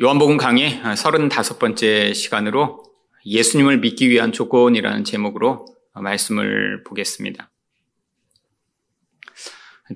[0.00, 2.84] 요한복음 강의 35번째 시간으로
[3.26, 7.50] 예수님을 믿기 위한 조건이라는 제목으로 말씀을 보겠습니다.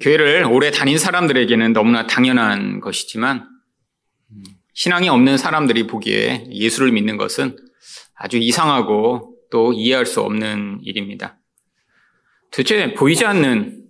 [0.00, 3.48] 교회를 오래 다닌 사람들에게는 너무나 당연한 것이지만
[4.74, 7.56] 신앙이 없는 사람들이 보기에 예수를 믿는 것은
[8.16, 11.38] 아주 이상하고 또 이해할 수 없는 일입니다.
[12.50, 13.84] 도대체 보이지 않는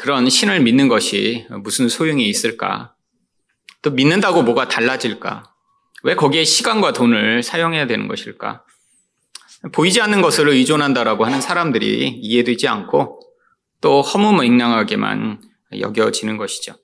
[0.00, 2.94] 그런 신을 믿는 것이 무슨 소용이 있을까?
[3.82, 5.57] 또 믿는다고 뭐가 달라질까?
[6.04, 8.64] 왜 거기에 시간과 돈을 사용해야 되는 것일까?
[9.72, 13.20] 보이지 않는 것을 의존한다라고 하는 사람들이 이해되지 않고
[13.80, 15.40] 또 허무맹랑하게만
[15.78, 16.74] 여겨지는 것이죠.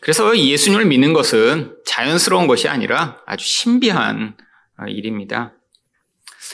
[0.00, 4.36] 그래서 예수님을 믿는 것은 자연스러운 것이 아니라 아주 신비한
[4.88, 5.52] 일입니다.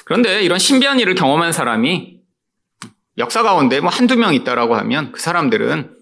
[0.05, 2.21] 그런데 이런 신비한 일을 경험한 사람이
[3.17, 5.97] 역사 가운데 뭐 한두 명 있다라고 하면 그 사람들은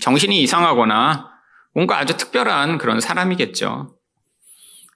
[0.00, 1.30] 정신이 이상하거나
[1.74, 3.96] 뭔가 아주 특별한 그런 사람이겠죠.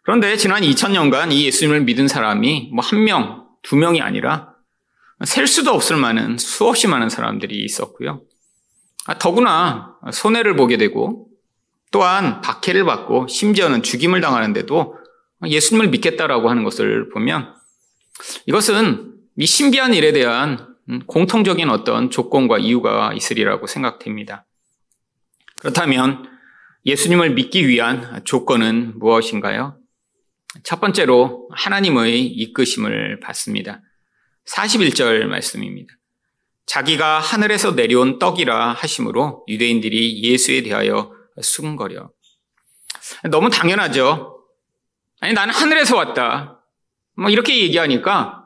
[0.06, 4.54] 그런데 지난 2000년간 이 예수님을 믿은 사람이 뭐 한 명, 두 명이 아니라
[5.24, 8.22] 셀 수도 없을 만한 수없이 많은 사람들이 있었고요.
[9.06, 11.26] 아, 더구나 손해를 보게 되고
[11.90, 14.94] 또한 박해를 받고 심지어는 죽임을 당하는데도
[15.44, 17.52] 예수님을 믿겠다라고 하는 것을 보면
[18.46, 20.76] 이것은 이 신비한 일에 대한
[21.08, 24.46] 공통적인 어떤 조건과 이유가 있으리라고 생각됩니다.
[25.58, 26.28] 그렇다면
[26.84, 29.80] 예수님을 믿기 위한 조건은 무엇인가요?
[30.64, 33.80] 첫 번째로 하나님의 이끄심을 받습니다.
[34.48, 35.92] 41절 말씀입니다.
[36.66, 42.10] 자기가 하늘에서 내려온 떡이라 하심으로 유대인들이 예수에 대하여 수근거려.
[43.30, 44.40] 너무 당연하죠.
[45.20, 46.64] 아니, 나는 하늘에서 왔다.
[47.16, 48.44] 뭐, 이렇게 얘기하니까,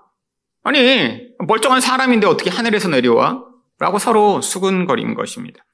[0.63, 3.43] 아니, 멀쩡한 사람인데 어떻게 하늘에서 내려와?
[3.79, 5.65] 라고 서로 수근거린 것입니다.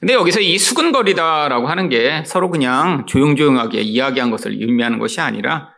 [0.00, 5.70] 근데 여기서 이 수근거리다라고 하는 게 서로 그냥 조용조용하게 이야기한 것을 의미하는 것이 아니라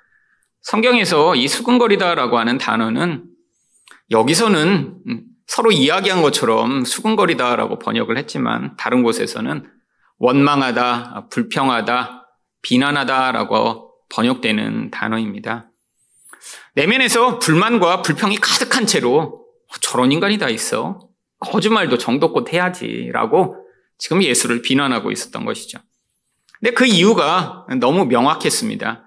[0.63, 3.25] 성경에서 이 수근거리다라고 하는 단어는
[4.11, 4.97] 여기서는
[5.47, 9.65] 서로 이야기한 것처럼 수근거리다라고 번역을 했지만 다른 곳에서는
[10.19, 12.29] 원망하다, 불평하다,
[12.63, 15.71] 비난하다라고 번역되는 단어입니다.
[16.75, 19.47] 내면에서 불만과 불평이 가득한 채로
[19.81, 21.09] 저런 인간이 다 있어.
[21.39, 23.57] 거짓말도 정도껏 해야지라고
[24.01, 25.79] 지금 예수를 비난하고 있었던 것이죠.
[26.59, 29.05] 근데 그 이유가 너무 명확했습니다.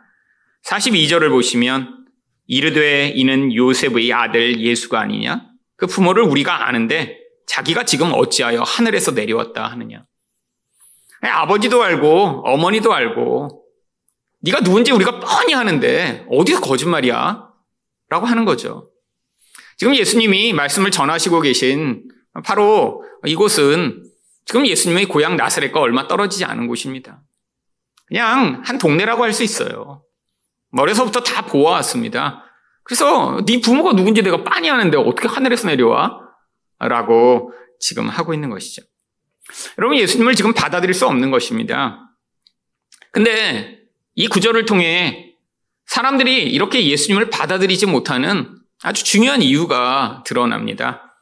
[0.65, 2.05] 42절을 보시면
[2.47, 5.47] 이르되 이는 요셉의 아들 예수가 아니냐?
[5.75, 7.17] 그 부모를 우리가 아는데
[7.47, 10.05] 자기가 지금 어찌하여 하늘에서 내려왔다 하느냐?
[11.21, 13.63] 아버지도 알고 어머니도 알고
[14.41, 17.47] 네가 누군지 우리가 뻔히 하는데 어디서 거짓말이야?
[18.09, 18.91] 라고 하는 거죠.
[19.77, 22.03] 지금 예수님이 말씀을 전하시고 계신
[22.43, 24.03] 바로 이곳은
[24.45, 27.21] 지금 예수님의 고향 나사렛과 얼마 떨어지지 않은 곳입니다.
[28.07, 30.03] 그냥 한 동네라고 할 수 있어요.
[30.71, 32.43] 머리에서부터 다 보아왔습니다.
[32.83, 36.19] 그래서 네 부모가 누군지 내가 빤히 아는데 어떻게 하늘에서 내려와?
[36.79, 38.81] 라고 지금 하고 있는 것이죠.
[39.77, 42.09] 여러분 예수님을 지금 받아들일 수 없는 것입니다.
[43.11, 43.79] 근데
[44.15, 45.35] 이 구절을 통해
[45.85, 51.15] 사람들이 이렇게 예수님을 받아들이지 못하는 아주 중요한 이유가 드러납니다.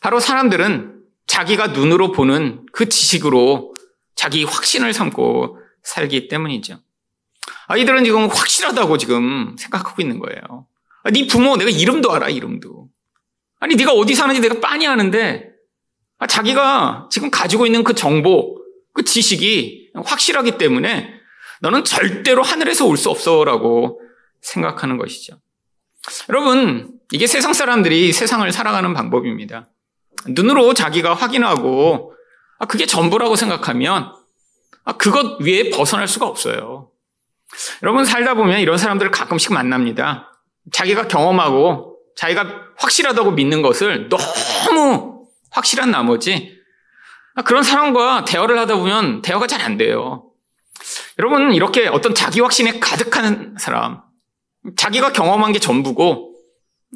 [0.00, 0.97] 바로 사람들은
[1.28, 3.74] 자기가 눈으로 보는 그 지식으로
[4.16, 6.80] 자기 확신을 삼고 살기 때문이죠.
[7.68, 10.66] 아이들은 지금 확실하다고 지금 생각하고 있는 거예요.
[11.04, 12.88] 아, 네 부모 내가 이름도 알아 이름도.
[13.60, 15.50] 아니 네가 어디 사는지 내가 빤히 아는데
[16.18, 18.58] 아, 자기가 지금 가지고 있는 그 정보,
[18.92, 21.14] 그 지식이 확실하기 때문에
[21.60, 24.00] 너는 절대로 하늘에서 올 수 없어라고
[24.40, 25.40] 생각하는 것이죠.
[26.28, 29.68] 여러분, 이게 세상 사람들이 세상을 살아가는 방법입니다.
[30.26, 32.14] 눈으로 자기가 확인하고
[32.58, 34.12] 아, 그게 전부라고 생각하면
[34.84, 36.90] 아, 그것 위에 벗어날 수가 없어요.
[37.82, 40.40] 여러분 살다 보면 이런 사람들을 가끔씩 만납니다.
[40.72, 42.46] 자기가 경험하고 자기가
[42.76, 46.58] 확실하다고 믿는 것을 너무 확실한 나머지
[47.34, 50.24] 아, 그런 사람과 대화를 하다 보면 대화가 잘 안 돼요.
[51.18, 54.00] 여러분 이렇게 어떤 자기 확신에 가득한 사람,
[54.76, 56.27] 자기가 경험한 게 전부고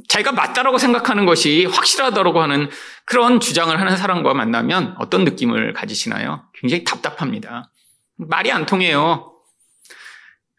[0.08, 2.70] 자기가 맞다라고 생각하는 것이 확실하다라고 하는
[3.04, 6.44] 그런 주장을 하는 사람과 만나면 어떤 느낌을 가지시나요?
[6.54, 7.70] 굉장히 답답합니다.
[8.16, 9.34] 말이 안 통해요.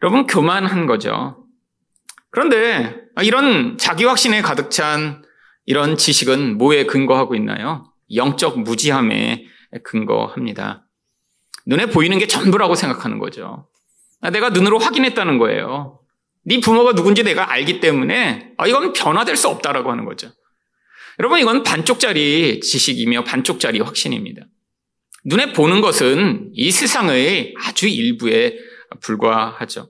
[0.02, 1.46] 여러분, 교만한 거죠.
[2.30, 5.24] 그런데 이런 자기 확신에 가득 찬
[5.66, 7.92] 이런 지식은 뭐에 근거하고 있나요?
[8.14, 9.46] 영적 무지함에
[9.84, 10.86] 근거합니다.
[11.66, 13.68] 눈에 보이는 게 전부라고 생각하는 거죠.
[14.32, 16.00] 내가 눈으로 확인했다는 거예요.
[16.46, 20.32] 네 부모가 누군지 내가 알기 때문에 아, 이건 변화될 수 없다라고 하는 거죠.
[21.20, 24.46] 여러분 이건 반쪽짜리 지식이며 반쪽짜리 확신입니다.
[25.26, 28.58] 눈에 보는 것은 이 세상의 아주 일부에
[29.02, 29.90] 불과하죠.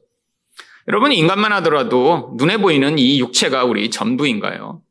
[0.87, 4.81] 여러분, 인간만 하더라도 눈에 보이는 이 육체가 우리 전부인가요?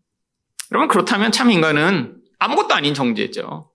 [0.73, 3.71] 여러분, 그렇다면 참 인간은 아무것도 아닌 존재죠.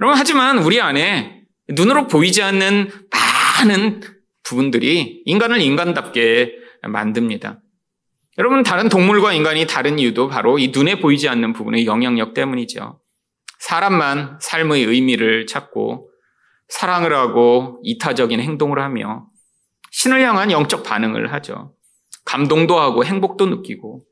[0.00, 4.00] 여러분, 하지만 우리 안에 눈으로 보이지 않는 많은
[4.44, 7.60] 부분들이 인간을 인간답게 만듭니다.
[8.38, 13.00] 여러분, 다른 동물과 인간이 다른 이유도 바로 이 눈에 보이지 않는 부분의 영향력 때문이죠.
[13.58, 16.10] 사람만 삶의 의미를 찾고
[16.68, 19.26] 사랑을 하고 이타적인 행동을 하며
[19.90, 21.74] 신을 향한 영적 반응을 하죠.
[22.24, 24.02] 감동도 하고 행복도 느끼고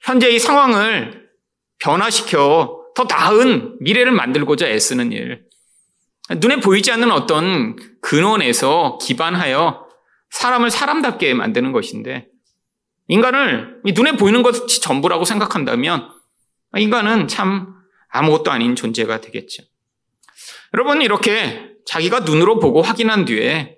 [0.00, 1.26] 현재 이 상황을
[1.78, 5.44] 변화시켜 더 나은 미래를 만들고자 애쓰는 일.
[6.38, 9.85] 눈에 보이지 않는 어떤 근원에서 기반하여
[10.30, 12.28] 사람을 사람답게 만드는 것인데
[13.08, 16.10] 인간을 눈에 보이는 것이 전부라고 생각한다면
[16.76, 17.74] 인간은 참
[18.08, 19.62] 아무것도 아닌 존재가 되겠죠.
[20.74, 23.76] 여러분 이렇게 자기가 눈으로 보고 확인한 뒤에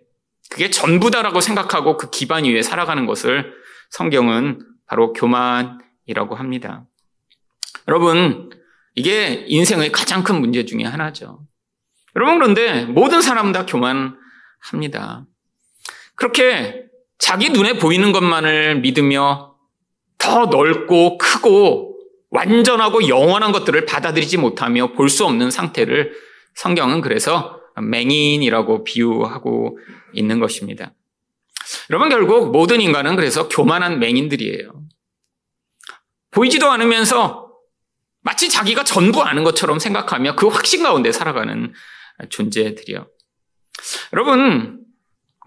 [0.50, 3.52] 그게 전부다라고 생각하고 그 기반 위에 살아가는 것을
[3.90, 6.86] 성경은 바로 교만이라고 합니다.
[7.86, 8.50] 여러분,
[8.94, 11.46] 이게 인생의 가장 큰 문제 중에 하나죠.
[12.16, 15.26] 여러분, 그런데 모든 사람 다 교만합니다.
[16.18, 16.84] 그렇게
[17.18, 19.54] 자기 눈에 보이는 것만을 믿으며
[20.18, 21.96] 더 넓고 크고
[22.30, 26.12] 완전하고 영원한 것들을 받아들이지 못하며 볼 수 없는 상태를
[26.54, 29.78] 성경은 그래서 맹인이라고 비유하고
[30.12, 30.92] 있는 것입니다.
[31.90, 34.82] 여러분 결국 모든 인간은 그래서 교만한 맹인들이에요.
[36.32, 37.52] 보이지도 않으면서
[38.22, 41.72] 마치 자기가 전부 아는 것처럼 생각하며 그 확신 가운데 살아가는
[42.28, 43.06] 존재들이요.
[44.12, 44.84] 여러분,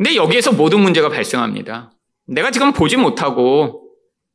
[0.01, 1.92] 근데 여기에서 모든 문제가 발생합니다.
[2.25, 3.88] 내가 지금 보지 못하고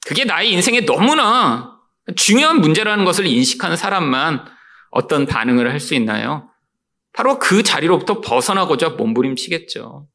[0.06, 1.72] 그게 나의 인생에 너무나
[2.14, 4.44] 중요한 문제라는 것을 인식하는 사람만
[4.92, 6.48] 어떤 반응을 할 수 있나요?
[7.12, 10.06] 바로 그 자리로부터 벗어나고자 몸부림치겠죠.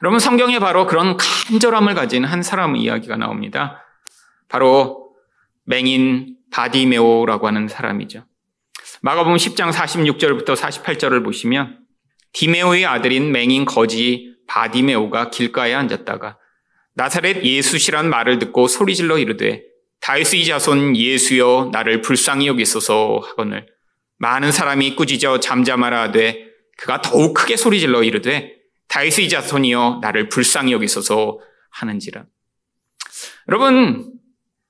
[0.00, 3.82] 여러분 성경에 바로 그런 간절함을 가진 한 사람의 이야기가 나옵니다.
[4.48, 5.12] 바로
[5.64, 8.26] 맹인 바디메오라고 하는 사람이죠.
[9.00, 11.80] 마가복음 10장 46절부터 48절을 보시면
[12.32, 16.38] 디메오의 아들인 맹인 거지 바디메오가 길가에 앉았다가
[16.94, 19.64] 나사렛 예수시란 말을 듣고 소리질러 이르되
[20.00, 23.66] 다윗의 자손 예수여 나를 불쌍히 여기소서 하거늘
[24.18, 26.46] 많은 사람이 꾸짖어 잠잠하라 하되
[26.78, 28.56] 그가 더욱 크게 소리질러 이르되
[28.88, 31.40] 다윗의 자손이여 나를 불쌍히 여기소서
[31.70, 32.26] 하는지라.
[33.48, 34.12] 여러분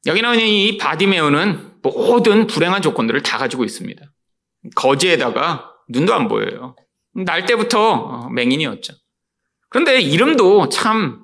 [0.06, 4.02] 여기 나오는 이 바디메오는 모든 불행한 조건들을 다 가지고 있습니다.
[4.74, 6.76] 거지에다가 눈도 안 보여요.
[7.14, 8.94] 날 때부터 맹인이었죠.
[9.72, 11.22] 그런데 이름도 참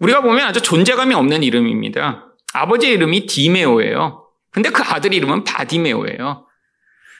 [0.00, 2.26] 우리가 보면 아주 존재감이 없는 이름입니다.
[2.54, 4.26] 아버지 이름이 디메오예요.
[4.50, 6.46] 근데 그 아들 이름은 바디메오예요.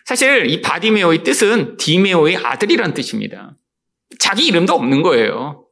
[0.04, 3.56] 사실 이 바디메오의 뜻은 디메오의 아들이란 뜻입니다.
[4.18, 5.66] 자기 이름도 없는 거예요.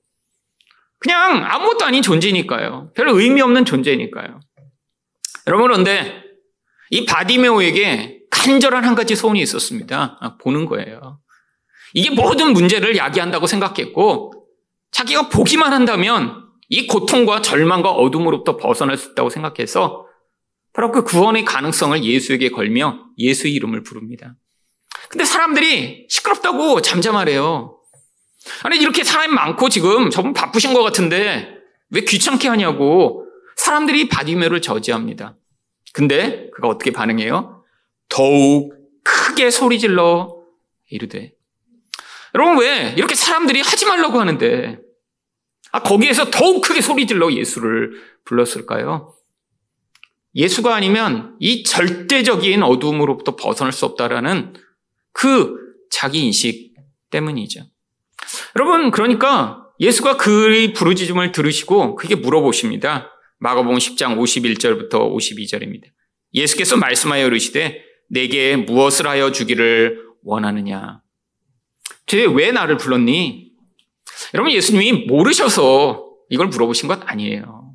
[1.00, 2.93] 그냥 아무것도 아닌 존재니까요.
[2.94, 4.41] 별 의미 없는 존재니까요.
[5.47, 6.23] 여러분, 그런데
[6.91, 10.19] 이 바디메오에게 간절한 한 가지 소원이 있었습니다.
[10.21, 11.21] 아, 보는 거예요.
[11.94, 14.38] 이게 모든 문제를 야기한다고 생각했고,
[14.90, 20.06] 자기가 보기만 한다면 이 고통과 절망과 어둠으로부터 벗어날 수 있다고 생각해서
[20.73, 24.35] 바로 그 구원의 가능성을 예수에게 걸며 예수의 이름을 부릅니다.
[25.08, 27.79] 근데 사람들이 시끄럽다고 잠잠하래요.
[28.62, 31.49] 아니, 이렇게 사람이 많고 지금 저분 바쁘신 것 같은데
[31.90, 33.25] 왜 귀찮게 하냐고
[33.57, 35.37] 사람들이 바디메를 저지합니다.
[35.92, 37.64] 근데 그가 어떻게 반응해요?
[38.09, 40.37] 더욱 크게 소리질러
[40.90, 41.33] 이르되.
[42.35, 44.78] 여러분 왜 이렇게 사람들이 하지 말라고 하는데
[45.73, 47.92] 아, 거기에서 더욱 크게 소리질러 예수를
[48.25, 49.14] 불렀을까요?
[50.35, 54.54] 예수가 아니면 이 절대적인 어둠으로부터 벗어날 수 없다라는
[55.12, 55.56] 그
[55.90, 56.75] 자기 인식
[57.11, 57.62] 때문이죠.
[58.56, 63.11] 여러분, 그러니까 예수가 그의 부르짖음을 들으시고 그게 물어보십니다.
[63.38, 65.85] 마가복음 10장 51절부터 52절입니다.
[66.35, 71.00] 예수께서 말씀하여 이르시되 내게 무엇을 하여 주기를 원하느냐?
[72.09, 73.53] 쟤왜 나를 불렀니?
[74.35, 77.75] 여러분 예수님이 모르셔서 이걸 물어보신 것 아니에요.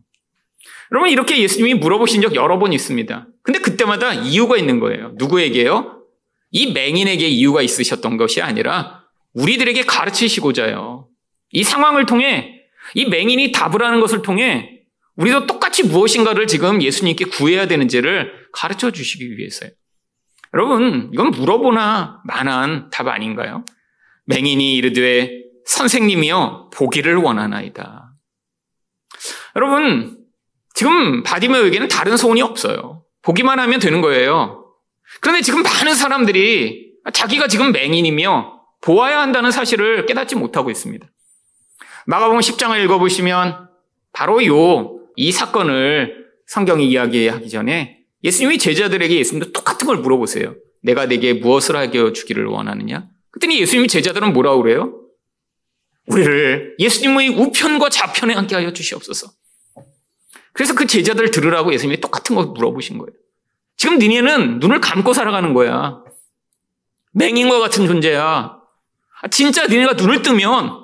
[0.91, 3.27] 여러분 이렇게 예수님이 물어보신 적 여러 번 있습니다.
[3.41, 5.13] 근데 그때마다 이유가 있는 거예요.
[5.15, 6.03] 누구에게요?
[6.51, 11.07] 이 맹인에게 이유가 있으셨던 것이 아니라 우리들에게 가르치시고자요.
[11.51, 12.61] 이 상황을 통해
[12.93, 14.81] 이 맹인이 답을 하는 것을 통해
[15.15, 19.69] 우리도 똑같이 무엇인가를 지금 예수님께 구해야 되는지를 가르쳐 주시기 위해서요.
[20.53, 23.65] 여러분, 이건 물어보나 만한 답 아닌가요?
[24.25, 28.13] 맹인이 이르되 선생님이여 보기를 원하나이다.
[29.55, 30.17] 여러분,
[30.73, 33.03] 지금 바디메오에게는 다른 소원이 없어요.
[33.21, 34.65] 보기만 하면 되는 거예요.
[35.21, 41.07] 그런데 지금 많은 사람들이 자기가 지금 맹인이며 보아야 한다는 사실을 깨닫지 못하고 있습니다.
[42.05, 43.69] 마가복음 10장을 읽어보시면
[44.11, 50.55] 바로 요, 이 사건을 성경이 이야기하기 전에 예수님이 제자들에게 예수님도 똑같은 걸 물어보세요.
[50.81, 53.07] 내가 내게 무엇을 하게 주기를 원하느냐?
[53.33, 54.99] 그랬더니 예수님이 제자들은 뭐라고 그래요?
[56.07, 59.31] 우리를 예수님의 우편과 좌편에 앉게 하여 주시옵소서.
[60.53, 63.11] 그래서 그 제자들 들으라고 예수님이 똑같은 거 물어보신 거예요.
[63.75, 66.03] 지금 니네는 눈을 감고 살아가는 거야.
[67.13, 68.57] 맹인과 같은 존재야.
[69.21, 70.83] 아, 진짜 니네가 눈을 뜨면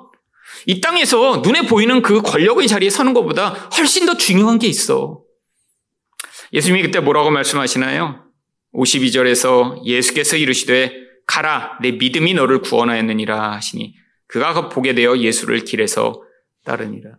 [0.66, 5.22] 이 땅에서 눈에 보이는 그 권력의 자리에 서는 것보다 훨씬 더 중요한 게 있어.
[6.52, 8.24] 예수님이 그때 뭐라고 말씀하시나요?
[8.74, 10.99] 52절에서 예수께서 이르시되
[11.30, 13.94] 가라 내 믿음이 너를 구원하였느니라 하시니
[14.26, 16.22] 그가 보게 되어 예수를 길에서
[16.64, 17.12] 따르니라.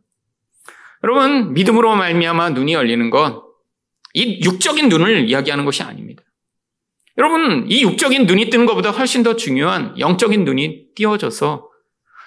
[1.03, 3.51] 여러분 믿음으로 말미암아 눈이 열리는 건
[4.13, 6.23] 이 육적인 눈을 이야기하는 것이 아닙니다.
[7.17, 11.69] 여러분 이 육적인 눈이 뜨는 것보다 훨씬 더 중요한 영적인 눈이 띄어져서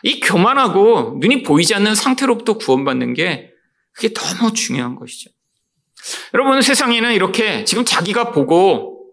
[0.02, 3.50] 이 교만하고 눈이 보이지 않는 상태로부터 구원받는 게
[3.92, 5.30] 그게 너무 중요한 것이죠.
[6.34, 9.06] 여러분 세상에는 이렇게 지금 자기가 보고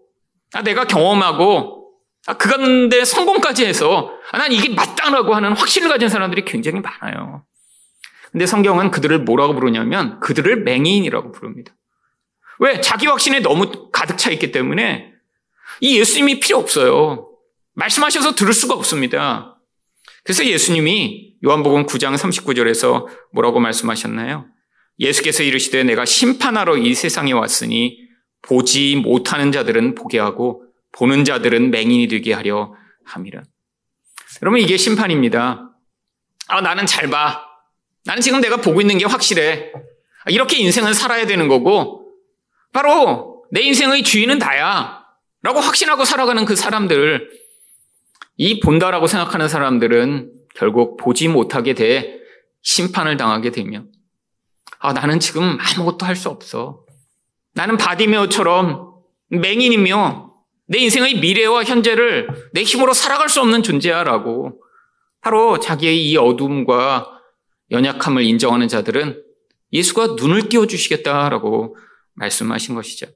[0.52, 1.81] 아, 내가 경험하고 아,
[2.38, 7.44] 그 가운데 성공까지 해서 아, 난 이게 맞다라고 하는 확신을 가진 사람들이 굉장히 많아요.
[8.30, 11.74] 근데 성경은 그들을 뭐라고 부르냐면 그들을 맹인이라고 부릅니다.
[12.60, 12.80] 왜?
[12.80, 15.12] 자기 확신에 너무 가득 차 있기 때문에
[15.80, 17.28] 이 예수님이 필요 없어요.
[17.74, 19.58] 말씀하셔서 들을 수가 없습니다.
[20.24, 24.46] 그래서 예수님이 요한복음 9장 39절에서 뭐라고 말씀하셨나요?
[24.98, 27.98] 예수께서 이르시되 내가 심판하러 이 세상에 왔으니
[28.42, 33.42] 보지 못하는 자들은 보게 하고 보는 자들은 맹인이 되게 하려 함이라.
[34.42, 35.70] 여러분 이게 심판입니다.
[36.48, 37.42] 아 나는 잘 봐.
[38.04, 39.72] 나는 지금 내가 보고 있는 게 확실해.
[40.28, 42.08] 이렇게 인생을 살아야 되는 거고
[42.72, 45.02] 바로 내 인생의 주인은 나야.
[45.42, 47.28] 라고 확신하고 살아가는 그 사람들
[48.36, 52.18] 이 본다라고 생각하는 사람들은 결국 보지 못하게 돼
[52.62, 53.84] 심판을 당하게 되며
[54.78, 56.84] 아, 나는 지금 아무것도 할 수 없어.
[57.54, 58.92] 나는 바디메어처럼
[59.30, 60.31] 맹인이며
[60.72, 64.58] 내 인생의 미래와 현재를 내 힘으로 살아갈 수 없는 존재야라고
[65.20, 67.10] 바로 자기의 이 어둠과
[67.70, 69.22] 연약함을 인정하는 자들은
[69.70, 71.76] 예수가 눈을 띄워주시겠다라고
[72.14, 73.06] 말씀하신 것이죠.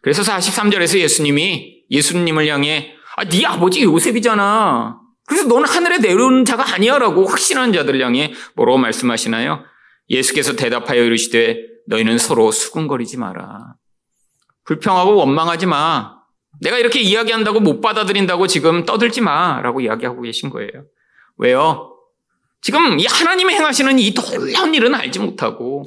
[0.00, 5.00] 그래서 43절에서 예수님이 예수님을 향해 아, 네 아버지 요셉이잖아.
[5.26, 9.64] 그래서 너는 하늘에 내려오는 자가 아니야라고 확신하는 자들 향해 뭐라고 말씀하시나요?
[10.08, 11.56] 예수께서 대답하여 이르시되
[11.88, 13.74] 너희는 서로 수군거리지 마라.
[14.64, 16.19] 불평하고 원망하지 마.
[16.60, 19.60] 내가 이렇게 이야기한다고 못 받아들인다고 지금 떠들지 마.
[19.62, 20.84] 라고 이야기하고 계신 거예요.
[21.38, 21.96] 왜요?
[22.62, 25.84] 지금 이 하나님이 행하시는 이 놀라운 일은 알지 못하고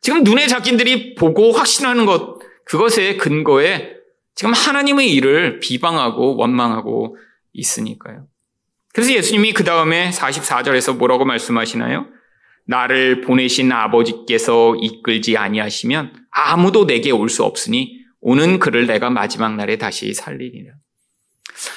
[0.00, 3.94] 지금 눈에 자기들이 보고 확신하는 것, 그것의 근거에
[4.34, 7.16] 지금 하나님의 일을 비방하고 원망하고
[7.52, 8.26] 있으니까요.
[8.92, 12.06] 그래서 예수님이 그 다음에 44절에서 뭐라고 말씀하시나요?
[12.66, 19.76] 나를 보내신 아버지께서 이끌지 아니하시면 아무도 내게 올 수 없으니 오는 그를 내가 마지막 날에
[19.76, 20.72] 다시 살리리라.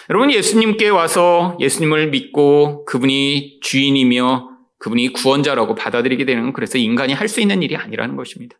[0.09, 7.41] 여러분 예수님께 와서 예수님을 믿고 그분이 주인이며 그분이 구원자라고 받아들이게 되는 그래서 인간이 할 수
[7.41, 8.57] 있는 일이 아니라는 것입니다.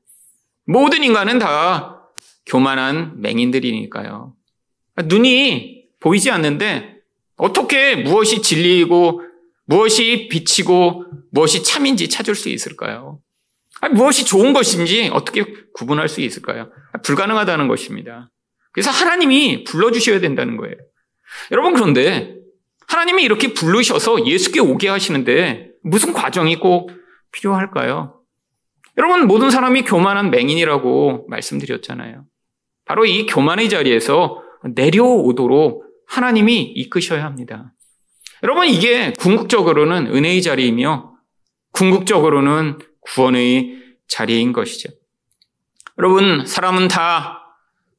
[0.66, 2.02] 모든 인간은 다
[2.46, 4.34] 교만한 맹인들이니까요.
[5.06, 6.98] 눈이 보이지 않는데
[7.38, 9.22] 어떻게 무엇이 진리이고
[9.64, 13.22] 무엇이 빛이고 무엇이 참인지 찾을 수 있을까요?
[13.82, 16.72] 아니, 무엇이 좋은 것인지 어떻게 구분할 수 있을까요?
[17.04, 18.30] 불가능하다는 것입니다.
[18.72, 20.76] 그래서 하나님이 불러주셔야 된다는 거예요.
[21.52, 22.36] 여러분, 그런데
[22.88, 26.92] 하나님이 이렇게 부르셔서 예수께 오게 하시는데 무슨 과정이 꼭
[27.32, 28.22] 필요할까요?
[28.98, 32.26] 여러분, 모든 사람이 교만한 맹인이라고 말씀드렸잖아요.
[32.86, 37.74] 바로 이 교만의 자리에서 내려오도록 하나님이 이끄셔야 합니다.
[38.44, 41.14] 여러분, 이게 궁극적으로는 은혜의 자리이며
[41.74, 42.80] 궁극적으로는
[43.14, 44.90] 구원의 자리인 것이죠.
[45.98, 47.44] 여러분, 사람은 다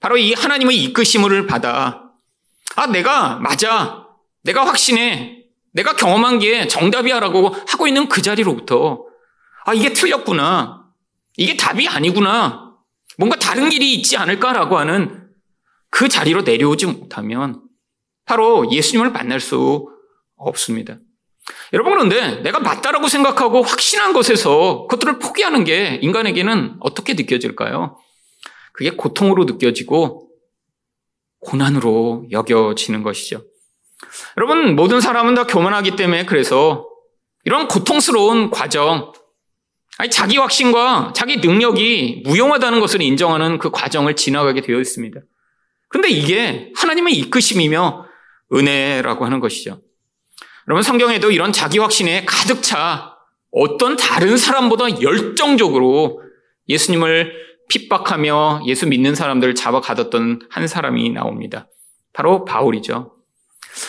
[0.01, 2.13] 바로 이 하나님의 이끄심을 받아,
[2.77, 4.07] 아, 내가 맞아.
[4.43, 5.45] 내가 확신해.
[5.73, 9.05] 내가 경험한 게 정답이야라고 하고 있는 그 자리로부터,
[9.65, 10.87] 아, 이게 틀렸구나.
[11.37, 12.77] 이게 답이 아니구나.
[13.17, 15.29] 뭔가 다른 길이 있지 않을까라고 하는
[15.91, 17.63] 그 자리로 내려오지 못하면
[18.25, 19.89] 바로 예수님을 만날 수
[20.37, 20.99] 없습니다.
[21.73, 27.99] 여러분 그런데 내가 맞다라고 생각하고 확신한 것에서 그것들을 포기하는 게 인간에게는 어떻게 느껴질까요?
[28.73, 30.29] 그게 고통으로 느껴지고
[31.41, 33.43] 고난으로 여겨지는 것이죠.
[34.37, 36.89] 여러분 모든 사람은 다 교만하기 때문에 그래서
[37.45, 39.13] 이런 고통스러운 과정,
[39.99, 45.21] 아니 자기 확신과 자기 능력이 무용하다는 것을 인정하는 그 과정을 지나가게 되어 있습니다.
[45.89, 48.07] 그런데 이게 하나님의 이끄심이며
[48.53, 49.81] 은혜라고 하는 것이죠.
[50.69, 53.17] 여러분 성경에도 이런 자기 확신에 가득 차
[53.51, 56.23] 어떤 다른 사람보다 열정적으로
[56.69, 57.33] 예수님을
[57.71, 61.69] 핍박하며 예수 믿는 사람들을 잡아가뒀던 한 사람이 나옵니다.
[62.13, 63.15] 바로 바울이죠.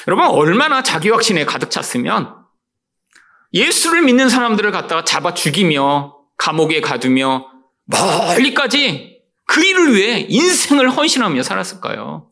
[0.08, 2.36] 여러분, 얼마나 자기 확신에 가득 찼으면
[3.54, 7.48] 예수를 믿는 사람들을 갖다가 잡아 죽이며 감옥에 가두며
[7.86, 12.30] 멀리까지 그 일을 위해 인생을 헌신하며 살았을까요?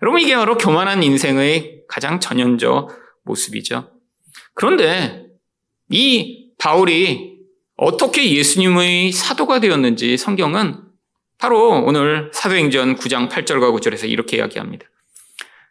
[0.00, 3.90] 여러분, 이게 바로 교만한 인생의 가장 전형적 모습이죠.
[4.54, 5.26] 그런데
[5.90, 7.38] 이 바울이
[7.76, 10.80] 어떻게 예수님의 사도가 되었는지 성경은
[11.38, 14.86] 바로 오늘 사도행전 9장 8절과 9절에서 이렇게 이야기합니다.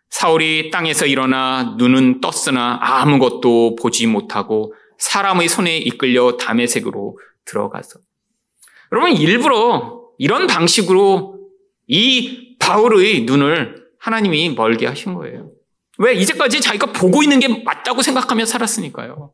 [0.09, 7.99] 사울이 땅에서 일어나 눈은 떴으나 아무것도 보지 못하고 사람의 손에 이끌려 담의색으로 들어가서
[8.91, 11.39] 여러분 일부러 이런 방식으로
[11.87, 15.51] 이 바울의 눈을 하나님이 멀게 하신 거예요.
[16.01, 16.13] 왜?
[16.13, 19.31] 이제까지 자기가 보고 있는 게 맞다고 생각하며 살았으니까요.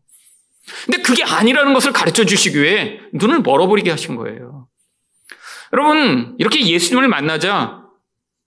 [0.85, 4.67] 근데 그게 아니라는 것을 가르쳐 주시기 위해 눈을 멀어버리게 하신 거예요.
[5.71, 7.83] 여러분, 이렇게 예수님을 만나자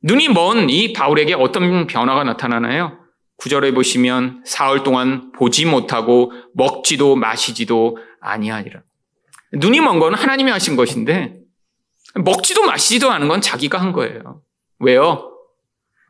[0.03, 2.99] 눈이 먼 이 바울에게 어떤 변화가 나타나나요?
[3.37, 8.83] 구절에 보시면 사흘 동안 보지 못하고 먹지도 마시지도 아니하니라.
[9.55, 11.37] 눈이 먼 건 하나님이 하신 것인데
[12.17, 14.43] 먹지도 마시지도 않은 건 자기가 한 거예요.
[14.79, 15.33] 왜요?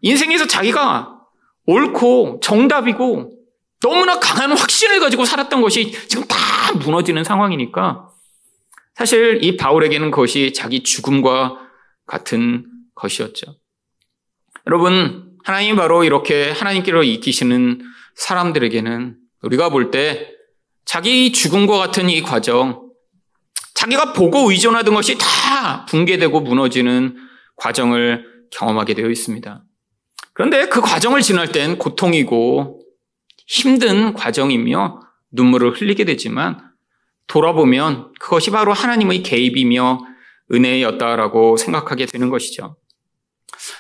[0.00, 1.19] 인생에서 자기가
[1.70, 3.32] 옳고 정답이고
[3.80, 6.36] 너무나 강한 확신을 가지고 살았던 것이 지금 다
[6.74, 8.10] 무너지는 상황이니까
[8.94, 11.58] 사실 이 바울에게는 그것이 자기 죽음과
[12.06, 13.56] 같은 것이었죠.
[14.66, 17.80] 여러분, 하나님이 바로 이렇게 하나님께로 이기시는
[18.16, 20.32] 사람들에게는 우리가 볼 때
[20.84, 22.90] 자기 죽음과 같은 이 과정,
[23.74, 27.16] 자기가 보고 의존하던 것이 다 붕괴되고 무너지는
[27.56, 29.62] 과정을 경험하게 되어 있습니다.
[30.40, 32.80] 그런데 그 과정을 지날 땐 고통이고
[33.46, 35.00] 힘든 과정이며
[35.32, 36.62] 눈물을 흘리게 되지만
[37.26, 40.00] 돌아보면 그것이 바로 하나님의 개입이며
[40.50, 42.76] 은혜였다라고 생각하게 되는 것이죠.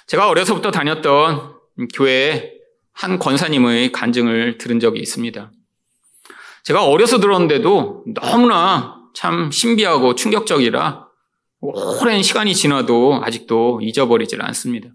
[0.06, 1.54] 제가 어려서부터 다녔던
[1.94, 2.52] 교회에
[2.92, 5.50] 한 권사님의 간증을 들은 적이 있습니다.
[6.64, 11.06] 제가 어려서 들었는데도 너무나 참 신비하고 충격적이라
[11.62, 14.90] 오랜 시간이 지나도 아직도 잊어버리질 않습니다.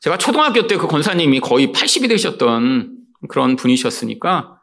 [0.00, 2.96] 제가 초등학교 때 그 권사님이 거의 80이 되셨던
[3.28, 4.60] 그런 분이셨으니까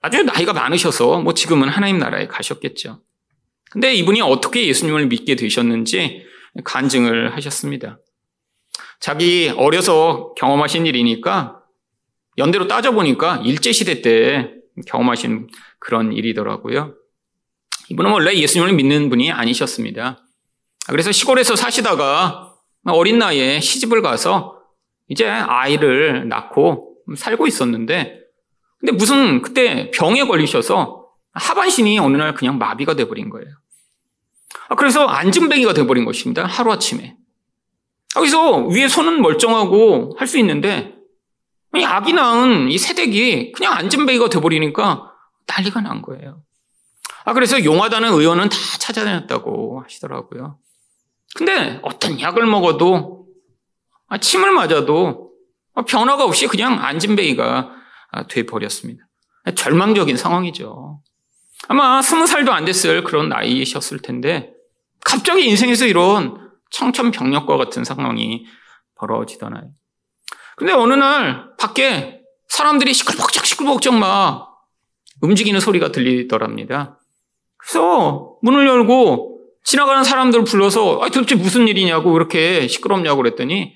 [0.00, 3.00] 아주 나이가 많으셔서 뭐 지금은 하나님 나라에 가셨겠죠.
[3.70, 6.24] 근데 이분이 어떻게 예수님을 믿게 되셨는지
[6.64, 7.98] 간증을 하셨습니다.
[9.00, 11.60] 자기 어려서 경험하신 일이니까
[12.38, 14.54] 연대로 따져보니까 일제시대 때
[14.86, 16.94] 경험하신 그런 일이더라고요.
[17.90, 20.24] 이분은 원래 예수님을 믿는 분이 아니셨습니다.
[20.88, 22.53] 그래서 시골에서 사시다가
[22.92, 24.58] 어린 나이에 시집을 가서
[25.08, 28.20] 이제 아이를 낳고 살고 있었는데
[28.80, 33.48] 근데 무슨 그때 병에 걸리셔서 하반신이 어느 날 그냥 마비가 돼버린 거예요.
[34.68, 36.44] 아, 그래서 안진뱅이가 돼버린 것입니다.
[36.46, 37.16] 하루아침에.
[38.16, 40.94] 여기서 위에 손은 멀쩡하고 할 수 있는데
[41.84, 45.10] 아기 낳은 이 새댁이 그냥 안진뱅이가 돼버리니까
[45.46, 46.42] 난리가 난 거예요.
[47.24, 50.58] 아, 그래서 용하다는 의원은 다 찾아다녔다고 하시더라고요.
[51.34, 53.26] 근데 어떤 약을 먹어도
[54.08, 55.32] 아, 침을 맞아도
[55.88, 57.70] 변화가 없이 그냥 안진뱅이가
[58.28, 59.04] 돼 버렸습니다.
[59.56, 61.02] 절망적인 상황이죠.
[61.68, 64.52] 아마 스무 살도 안 됐을 그런 나이셨을 텐데
[65.04, 68.46] 갑자기 인생에서 이런 청천벽력과 같은 상황이
[68.94, 69.70] 벌어지더나요.
[70.56, 74.54] 근데 어느 날 밖에 사람들이 시끌벅적 시끌벅적 막
[75.20, 76.98] 움직이는 소리가 들리더랍니다.
[77.56, 79.33] 그래서 문을 열고
[79.64, 83.74] 지나가는 사람들을 불러서 아, 도대체 무슨 일이냐고 그렇게 시끄럽냐고 그랬더니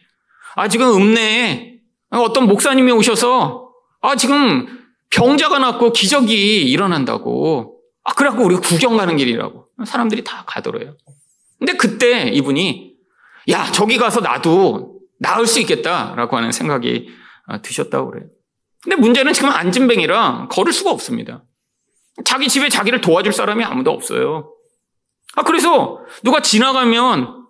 [0.54, 1.78] 아 지금 읍내에
[2.10, 3.70] 어떤 목사님이 오셔서
[4.02, 4.66] 아 지금
[5.10, 10.96] 병자가 났고 기적이 일어난다고 아 그래갖고 우리 구경 가는 길이라고 사람들이 다 가더래요.
[11.58, 12.94] 근데 그때 이분이
[13.50, 17.08] 야 저기 가서 나도 나을 수 있겠다라고 하는 생각이
[17.46, 18.28] 아, 드셨다고 그래요.
[18.82, 21.44] 근데 문제는 지금 안진뱅이라 걸을 수가 없습니다.
[22.24, 24.52] 자기 집에 자기를 도와줄 사람이 아무도 없어요.
[25.38, 27.46] 아, 그래서 누가 지나가면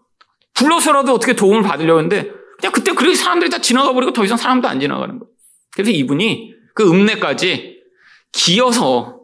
[0.52, 4.68] 불러서라도 어떻게 도움을 받으려고 했는데 그냥 그때 그렇게 사람들이 다 지나가 버리고 더 이상 사람도
[4.68, 5.30] 안 지나가는 거예요.
[5.72, 7.78] 그래서 이분이 그 읍내까지
[8.32, 9.20] 기어서,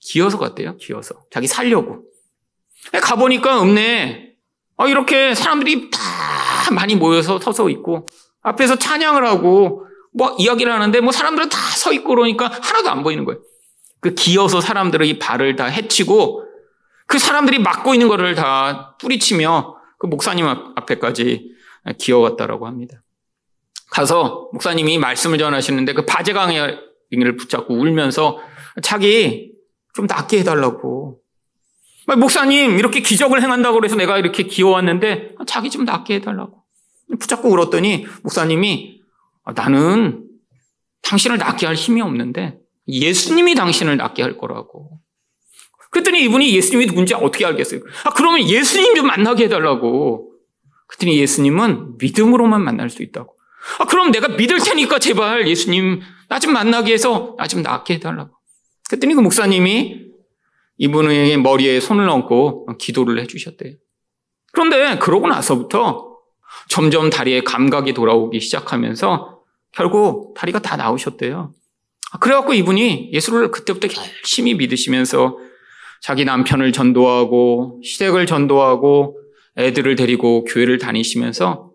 [0.00, 0.76] 기어서 갔대요.
[0.78, 1.14] 기어서.
[1.30, 2.02] 자기 살려고.
[2.92, 4.32] 가보니까 읍내에
[4.78, 6.00] 아, 이렇게 사람들이 다
[6.72, 8.06] 많이 모여서 서서 있고
[8.42, 13.24] 앞에서 찬양을 하고 뭐 이야기를 하는데 뭐 사람들은 다 서 있고 그러니까 하나도 안 보이는
[13.24, 13.40] 거예요.
[14.00, 16.47] 그 기어서 사람들의 발을 다 해치고
[17.08, 21.50] 그 사람들이 막고 있는 것을 다 뿌리치며 그 목사님 앞에까지
[21.98, 23.02] 기어갔다라고 합니다.
[23.90, 28.38] 가서 목사님이 말씀을 전하시는데 그 바제강이를 붙잡고 울면서
[28.82, 29.52] 자기
[29.94, 31.20] 좀 낫게 해달라고.
[32.16, 36.62] 목사님, 이렇게 기적을 행한다고 그래서 내가 이렇게 기어왔는데, 자기 좀 낫게 해달라고.
[37.18, 39.02] 붙잡고 울었더니, 목사님이,
[39.44, 40.24] 아, 나는
[41.02, 45.00] 당신을 낫게 할 힘이 없는데, 예수님이 당신을 낫게 할 거라고.
[45.90, 47.80] 그랬더니 이분이 예수님이 누군지 어떻게 알겠어요?
[48.04, 50.32] 아, 그러면 예수님 좀 만나게 해달라고.
[50.86, 53.34] 그랬더니 예수님은 믿음으로만 만날 수 있다고.
[53.78, 58.30] 아, 그럼 내가 믿을 테니까 제발 예수님 나 좀 만나게 해서 나 좀 낫게 해달라고.
[58.88, 60.08] 그랬더니 그 목사님이
[60.78, 63.74] 이분의 머리에 손을 얹고 기도를 해주셨대요.
[64.52, 66.08] 그런데 그러고 나서부터
[66.68, 69.40] 점점 다리에 감각이 돌아오기 시작하면서
[69.72, 71.52] 결국 다리가 다 나오셨대요.
[72.12, 75.36] 아, 그래갖고 이분이 예수를 그때부터 열심히 믿으시면서
[76.00, 79.18] 자기 남편을 전도하고 시댁을 전도하고
[79.56, 81.72] 애들을 데리고 교회를 다니시면서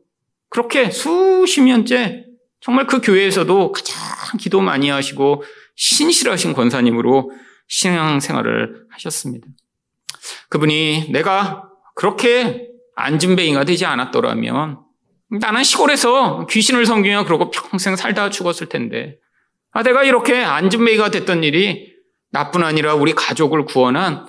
[0.50, 2.26] 그렇게 수십 년째
[2.62, 3.98] 정말 그 교회에서도 가장
[4.40, 5.44] 기도 많이 하시고
[5.76, 7.32] 신실하신 권사님으로
[7.68, 9.48] 신앙생활을 하셨습니다.
[10.50, 14.80] 그분이 내가 그렇게 안진뱅이가 되지 않았더라면
[15.30, 19.18] 나는 시골에서 귀신을 섬기며 그러고 평생 살다 죽었을 텐데
[19.72, 21.93] 아, 내가 이렇게 안진뱅이가 됐던 일이
[22.34, 24.26] 나뿐 아니라 우리 가족을 구원한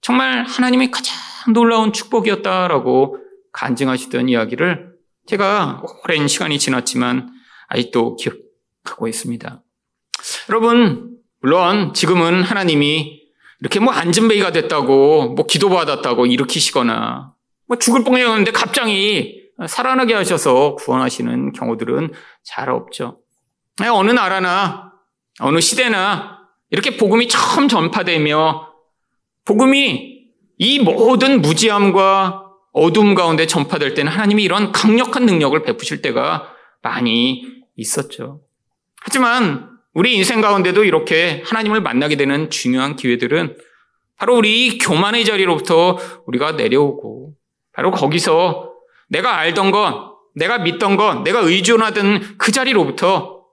[0.00, 1.16] 정말 하나님의 가장
[1.52, 3.18] 놀라운 축복이었다라고
[3.52, 4.92] 간증하시던 이야기를
[5.26, 7.28] 제가 오랜 시간이 지났지만
[7.66, 9.62] 아직도 기억하고 있습니다.
[10.48, 13.20] 여러분, 물론 지금은 하나님이
[13.60, 17.34] 이렇게 뭐 안전베이가 됐다고 뭐 기도받았다고 일으키시거나
[17.66, 22.12] 뭐 죽을 뻔했는데 갑자기 살아나게 하셔서 구원하시는 경우들은
[22.44, 23.18] 잘 없죠.
[23.92, 24.92] 어느 나라나
[25.40, 26.39] 어느 시대나
[26.70, 28.68] 이렇게 복음이 처음 전파되며
[29.44, 30.20] 복음이
[30.58, 37.44] 이 모든 무지함과 어둠 가운데 전파될 때는 하나님이 이런 강력한 능력을 베푸실 때가 많이
[37.76, 38.42] 있었죠.
[39.00, 43.56] 하지만 우리 인생 가운데도 이렇게 하나님을 만나게 되는 중요한 기회들은
[44.16, 47.34] 바로 우리 교만의 자리로부터 우리가 내려오고
[47.72, 48.70] 바로 거기서
[49.08, 53.44] 내가 알던 것, 내가 믿던 것, 내가 의존하던 그 자리로부터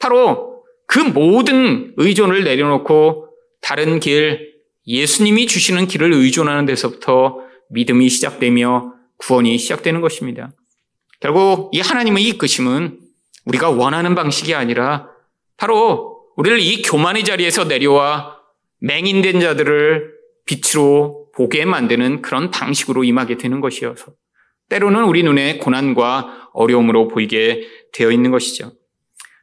[0.00, 0.53] 바로
[0.86, 3.28] 그 모든 의존을 내려놓고
[3.60, 4.54] 다른 길,
[4.86, 7.38] 예수님이 주시는 길을 의존하는 데서부터
[7.70, 10.52] 믿음이 시작되며 구원이 시작되는 것입니다.
[11.20, 12.98] 결국 이 하나님의 이끄심은
[13.46, 15.08] 우리가 원하는 방식이 아니라
[15.56, 18.38] 바로 우리를 이 교만의 자리에서 내려와
[18.80, 20.12] 맹인된 자들을
[20.44, 24.12] 빛으로 보게 만드는 그런 방식으로 임하게 되는 것이어서
[24.68, 28.72] 때로는 우리 눈에 고난과 어려움으로 보이게 되어 있는 것이죠.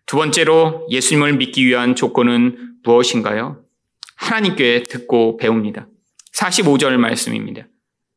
[0.06, 3.64] 두 번째로 예수님을 믿기 위한 조건은 무엇인가요?
[4.18, 5.88] 하나님께 듣고 배웁니다.
[6.38, 7.64] 45절 말씀입니다.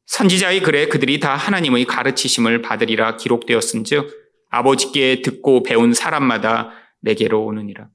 [0.07, 4.11] 선지자의 글에 그들이 다 하나님의 가르치심을 받으리라 기록되었은즉
[4.51, 6.71] 아버지께 듣고 배운 사람마다
[7.01, 7.89] 내게로 오느니라.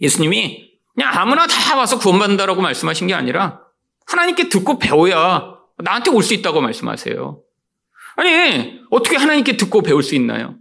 [0.00, 3.60] 예수님이 그냥 아무나 다 와서 구원받는다라고 말씀하신 게 아니라
[4.06, 7.42] 하나님께 듣고 배워야 나한테 올 수 있다고 말씀하세요.
[8.16, 10.56] 아니, 어떻게 하나님께 듣고 배울 수 있나요?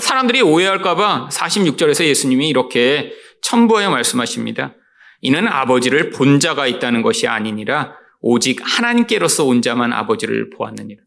[0.00, 4.74] 사람들이 오해할까봐 46절에서 예수님이 이렇게 첨부하여 말씀하십니다.
[5.20, 11.02] 이는 아버지를 본 자가 있다는 것이 아니니라 오직 하나님께로서 온 자만 아버지를 보았느니라.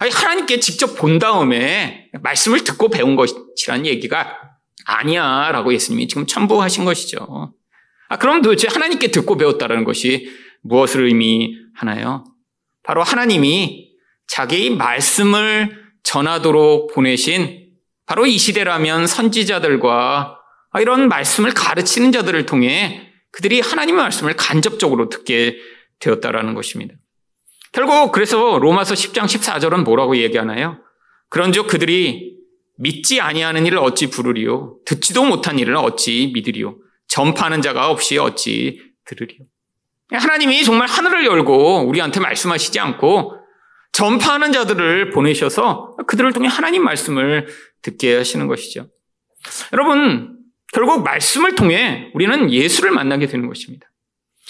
[0.00, 4.38] 아니, 하나님께 직접 본 다음에 말씀을 듣고 배운 것이라는 얘기가
[4.86, 7.52] 아니야 라고 예수님이 지금 첨부하신 것이죠.
[8.08, 10.30] 아, 그럼 도대체 하나님께 듣고 배웠다는 것이
[10.62, 12.24] 무엇을 의미하나요?
[12.82, 13.90] 바로 하나님이
[14.26, 17.69] 자기의 말씀을 전하도록 보내신
[18.10, 20.36] 바로 이 시대라면 선지자들과
[20.80, 25.56] 이런 말씀을 가르치는 자들을 통해 그들이 하나님의 말씀을 간접적으로 듣게
[26.00, 26.96] 되었다라는 것입니다.
[27.70, 30.80] 결국 그래서 로마서 10장 14절은 뭐라고 얘기하나요?
[31.28, 32.36] 그런즉 그들이
[32.78, 39.44] 믿지 아니하는 일을 어찌 부르리요 듣지도 못한 일을 어찌 믿으리요 전파하는 자가 없이 어찌 들으리요
[40.10, 43.36] 하나님이 정말 하늘을 열고 우리한테 말씀하시지 않고
[43.92, 47.46] 전파하는 자들을 보내셔서 그들을 통해 하나님 말씀을
[47.82, 48.88] 듣게 하시는 것이죠.
[49.72, 50.38] 여러분
[50.72, 53.90] 결국 말씀을 통해 우리는 예수를 만나게 되는 것입니다.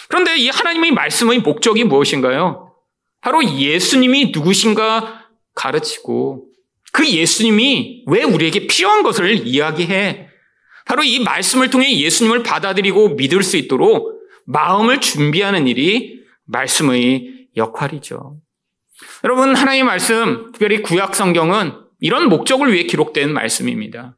[0.08, 2.74] 그런데 이 하나님의 말씀의 목적이 무엇인가요?
[3.20, 6.46] 바로 예수님이 누구신가 가르치고
[6.92, 10.28] 그 예수님이 왜 우리에게 필요한 것을 이야기해.
[10.86, 18.38] 바로 이 말씀을 통해 예수님을 받아들이고 믿을 수 있도록 마음을 준비하는 일이 말씀의 역할이죠.
[19.24, 24.16] 여러분, 하나님의 말씀, 특별히 구약 성경은 이런 목적을 위해 기록된 말씀입니다.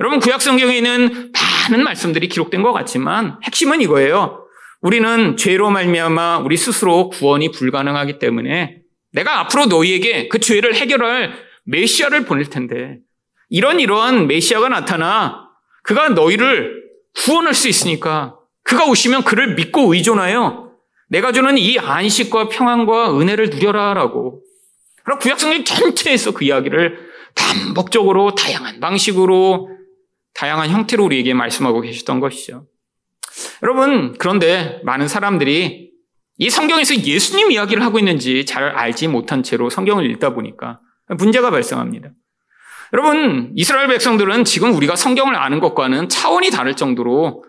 [0.00, 1.32] 여러분 구약 성경에는
[1.70, 4.44] 많은 말씀들이 기록된 것 같지만 핵심은 이거예요.
[4.80, 8.80] 우리는 죄로 말미암아 우리 스스로 구원이 불가능하기 때문에
[9.12, 11.32] 내가 앞으로 너희에게 그 죄를 해결할
[11.64, 12.98] 메시아를 보낼 텐데
[13.48, 15.48] 이런 이러한 메시아가 나타나
[15.82, 16.82] 그가 너희를
[17.14, 20.70] 구원할 수 있으니까 그가 오시면 그를 믿고 의존하여
[21.08, 24.42] 내가 주는 이 안식과 평안과 은혜를 누려라라고.
[25.04, 26.98] 그럼 구약성경 전체에서 그 이야기를
[27.34, 29.68] 반복적으로 다양한 방식으로
[30.34, 32.66] 다양한 형태로 우리에게 말씀하고 계셨던 것이죠.
[33.62, 35.92] 여러분, 그런데 많은 사람들이
[36.36, 42.10] 이 성경에서 예수님 이야기를 하고 있는지 잘 알지 못한 채로 성경을 읽다 보니까 문제가 발생합니다.
[42.92, 47.44] 여러분, 이스라엘 백성들은 지금 우리가 성경을 아는 것과는 차원이 다를 정도로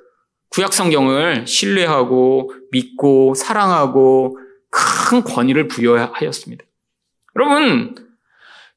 [0.49, 4.37] 구약 성경을 신뢰하고 믿고 사랑하고
[4.69, 6.65] 큰 권위를 부여하였습니다.
[7.35, 7.95] 여러분,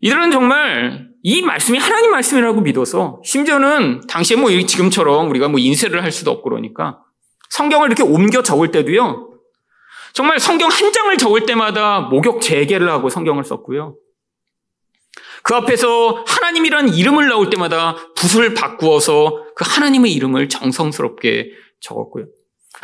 [0.00, 6.12] 이들은 정말 이 말씀이 하나님 말씀이라고 믿어서 심지어는 당시에 뭐 지금처럼 우리가 뭐 인쇄를 할
[6.12, 7.00] 수도 없고 그러니까
[7.50, 9.28] 성경을 이렇게 옮겨 적을 때도요.
[10.12, 13.96] 정말 성경 한 장을 적을 때마다 목욕 재개를 하고 성경을 썼고요.
[15.42, 22.26] 그 앞에서 하나님이라는 이름을 나올 때마다 붓을 바꾸어서 그 하나님의 이름을 정성스럽게 적었고요.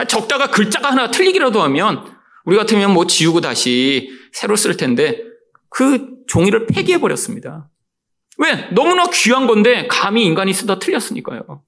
[0.08, 2.04] 적다가 글자가 하나 틀리기라도 하면
[2.44, 5.33] 우리 같으면 뭐 지우고 다시 새로 쓸 텐데
[5.74, 7.68] 그 종이를 폐기해 버렸습니다.
[8.38, 8.68] 왜?
[8.70, 11.64] 너무나 귀한 건데 감히 인간이 쓰다 틀렸으니까요.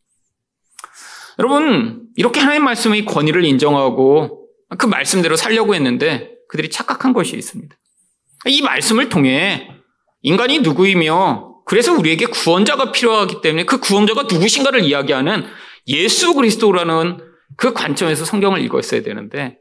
[1.41, 7.77] 여러분, 이렇게 하나님 말씀의 권위를 인정하고 그 말씀대로 살려고 했는데 그들이 착각한 것이 있습니다.
[8.47, 9.71] 이 말씀을 통해
[10.23, 15.47] 인간이 누구이며 그래서 우리에게 구원자가 필요하기 때문에 그 구원자가 누구신가를 이야기하는
[15.89, 17.19] 예수 그리스도라는
[17.57, 19.59] 그 관점에서 성경을 읽었어야 되는데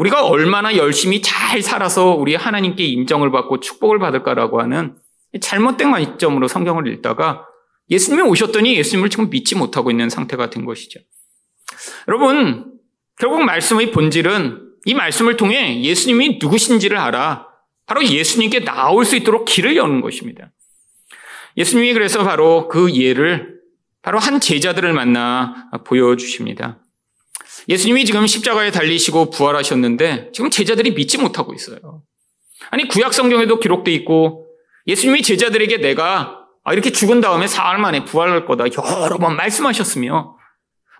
[0.00, 4.96] 우리가 얼마나 열심히 잘 살아서 우리 하나님께 인정을 받고 축복을 받을까라고 하는
[5.38, 7.44] 잘못된 관점으로 성경을 읽다가
[7.90, 11.00] 예수님이 오셨더니 예수님을 지금 믿지 못하고 있는 상태가 된 것이죠.
[12.08, 12.72] 여러분,
[13.18, 17.48] 결국 말씀의 본질은 이 말씀을 통해 예수님이 누구신지를 알아
[17.84, 20.50] 바로 예수님께 나올 수 있도록 길을 여는 것입니다.
[21.58, 23.60] 예수님이 그래서 바로 그 예를
[24.00, 26.78] 바로 한 제자들을 만나 보여주십니다.
[27.68, 32.02] 예수님이 지금 십자가에 달리시고 부활하셨는데 지금 제자들이 믿지 못하고 있어요.
[32.70, 34.46] 아니 구약 성경에도 기록돼 있고
[34.86, 36.38] 예수님이 제자들에게 내가
[36.72, 38.64] 이렇게 죽은 다음에 사흘 만에 부활할 거다
[39.04, 40.36] 여러 번 말씀하셨으며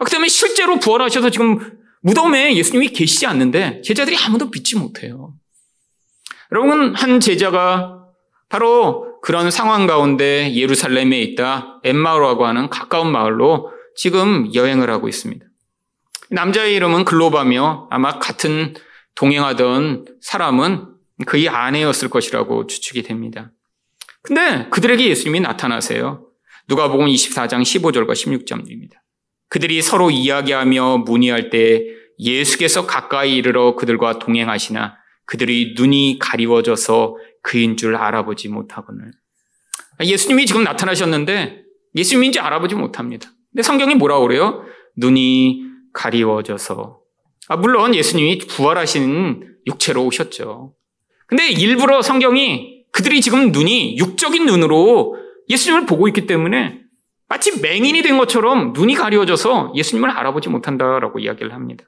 [0.05, 5.35] 그다음에 실제로 부활하셔서 지금 무덤에 예수님이 계시지 않는데 제자들이 아무도 믿지 못해요.
[6.53, 8.05] 여러분 한 제자가
[8.49, 15.50] 바로 그런 상황 가운데 예루살렘에 있다 엠마오라고 하는 가까운 마을로 지금 여행을 하고 있습니다.
[16.31, 18.75] 남자의 이름은 글로바며 아마 같은
[19.17, 20.87] 동행하던 사람은
[21.27, 23.53] 그의 아내였을 것이라고 추측이 됩니다.
[24.23, 26.27] 근데 그들에게 예수님이 나타나세요.
[26.69, 28.93] 누가복음 24장 15절과 16절입니다.
[29.49, 31.85] 그들이 서로 이야기하며 문의할 때
[32.19, 39.11] 예수께서 가까이 이르러 그들과 동행하시나 그들이 눈이 가리워져서 그인 줄 알아보지 못하거늘.
[40.01, 41.63] 예수님이 지금 나타나셨는데
[41.97, 43.31] 예수님인지 알아보지 못합니다.
[43.51, 44.65] 근데 성경이 뭐라고 그래요?
[44.97, 47.01] 눈이 가리워져서.
[47.49, 50.75] 아, 물론 예수님이 부활하신 육체로 오셨죠.
[51.27, 55.17] 근데 일부러 성경이 그들이 지금 눈이 육적인 눈으로
[55.49, 56.81] 예수님을 보고 있기 때문에
[57.29, 61.85] 마치 맹인이 된 것처럼 눈이 가려져서 예수님을 알아보지 못한다라고 이야기를 합니다.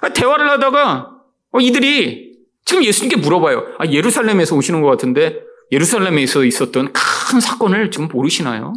[0.00, 1.10] 아, 대화를 하다가
[1.52, 3.76] 어, 이들이 지금 예수님께 물어봐요.
[3.78, 5.40] 아, 예루살렘에서 오시는 것 같은데
[5.72, 8.74] 예루살렘에서 있었던 큰 사건을 지금 모르시나요?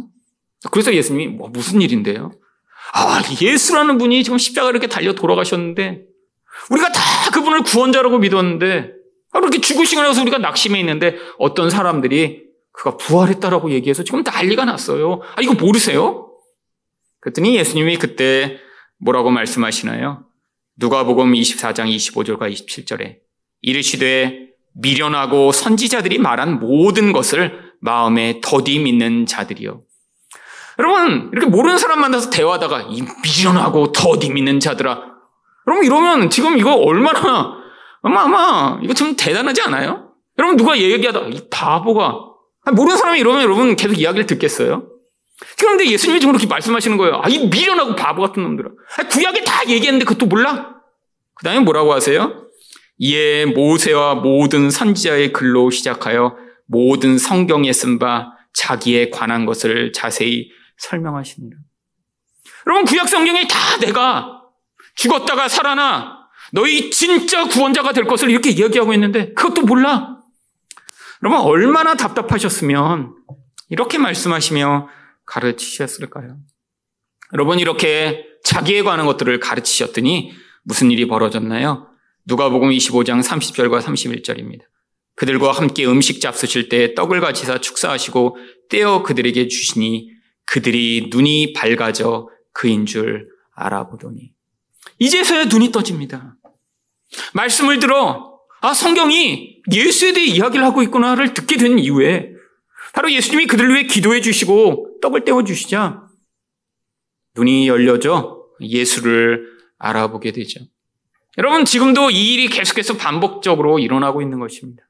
[0.70, 2.32] 그래서 예수님이 뭐 무슨 일인데요?
[2.92, 6.02] 아, 예수라는 분이 지금 십자가 이렇게 달려 돌아가셨는데
[6.70, 8.92] 우리가 다 그분을 구원자라고 믿었는데
[9.32, 15.20] 아, 그렇게 죽으시고 나서 우리가 낙심해 있는데 어떤 사람들이 그가 부활했다라고 얘기해서 지금 난리가 났어요.
[15.36, 16.30] 아, 이거 모르세요?
[17.20, 18.58] 그랬더니 예수님이 그때
[18.98, 20.24] 뭐라고 말씀하시나요?
[20.76, 23.18] 누가복음 24장 25절과 27절에
[23.60, 29.82] 이르시되 미련하고 선지자들이 말한 모든 것을 마음에 더디 믿는 자들이요.
[30.80, 35.02] 여러분, 이렇게 모르는 사람 만나서 대화하다가 이 미련하고 더디 믿는 자들아.
[35.66, 37.54] 여러분, 이러면 지금 이거 얼마나
[38.02, 40.12] 아마, 아마, 이거 좀 대단하지 않아요?
[40.38, 42.14] 여러분, 누가 얘기하다, 이 바보가.
[42.72, 44.86] 모르는 사람이 이러면 여러분 계속 이야기를 듣겠어요?
[45.58, 47.20] 그런데 예수님이 지금 그렇게 말씀하시는 거예요.
[47.22, 48.68] 아, 이 미련하고 바보 같은 놈들아.
[48.98, 50.76] 아, 구약에 다 얘기했는데 그것도 몰라?
[51.34, 52.46] 그 다음에 뭐라고 하세요?
[52.98, 61.56] 이에 모세와 모든 선지자의 글로 시작하여 모든 성경에 쓴 바 자기에 관한 것을 자세히 설명하시니라.
[62.66, 64.42] 여러분, 구약 성경에 다 내가
[64.96, 70.18] 죽었다가 살아나 너희 진짜 구원자가 될 것을 이렇게 이야기하고 있는데 그것도 몰라.
[71.22, 73.14] 여러분 얼마나 답답하셨으면
[73.68, 74.88] 이렇게 말씀하시며
[75.26, 76.38] 가르치셨을까요?
[77.34, 80.32] 여러분 이렇게 자기에 관한 것들을 가르치셨더니
[80.64, 81.88] 무슨 일이 벌어졌나요?
[82.26, 84.62] 누가복음 25장 30절과 31절입니다.
[85.14, 88.36] 그들과 함께 음식 잡수실 때 떡을 가지사 축사하시고
[88.70, 90.10] 떼어 그들에게 주시니
[90.50, 94.32] 그들이 눈이 밝아져 그인 줄 알아보더니
[94.98, 96.36] 이제서야 눈이 떠집니다.
[97.34, 102.32] 말씀을 들어, 아, 성경이 예수에 대해 이야기를 하고 있구나를 듣게 된 이후에
[102.92, 106.02] 바로 예수님이 그들을 위해 기도해 주시고 떡을 떼어 주시자
[107.36, 109.46] 눈이 열려져 예수를
[109.78, 110.60] 알아보게 되죠.
[111.38, 114.82] 여러분, 지금도 이 일이 계속해서 반복적으로 일어나고 있는 것입니다.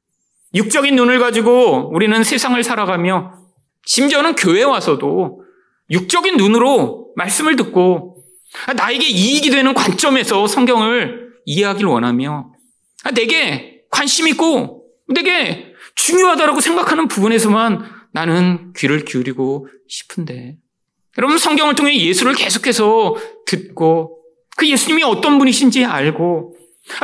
[0.54, 3.34] 육적인 눈을 가지고 우리는 세상을 살아가며
[3.84, 5.39] 심지어는 교회 와서도
[5.90, 8.24] 육적인 눈으로 말씀을 듣고
[8.76, 12.52] 나에게 이익이 되는 관점에서 성경을 이해하길 원하며
[13.14, 20.56] 내게 관심 있고 내게 중요하다라고 생각하는 부분에서만 나는 귀를 기울이고 싶은데.
[21.18, 24.18] 여러분 성경을 통해 예수를 계속해서 듣고
[24.56, 26.56] 그 예수님이 어떤 분이신지 알고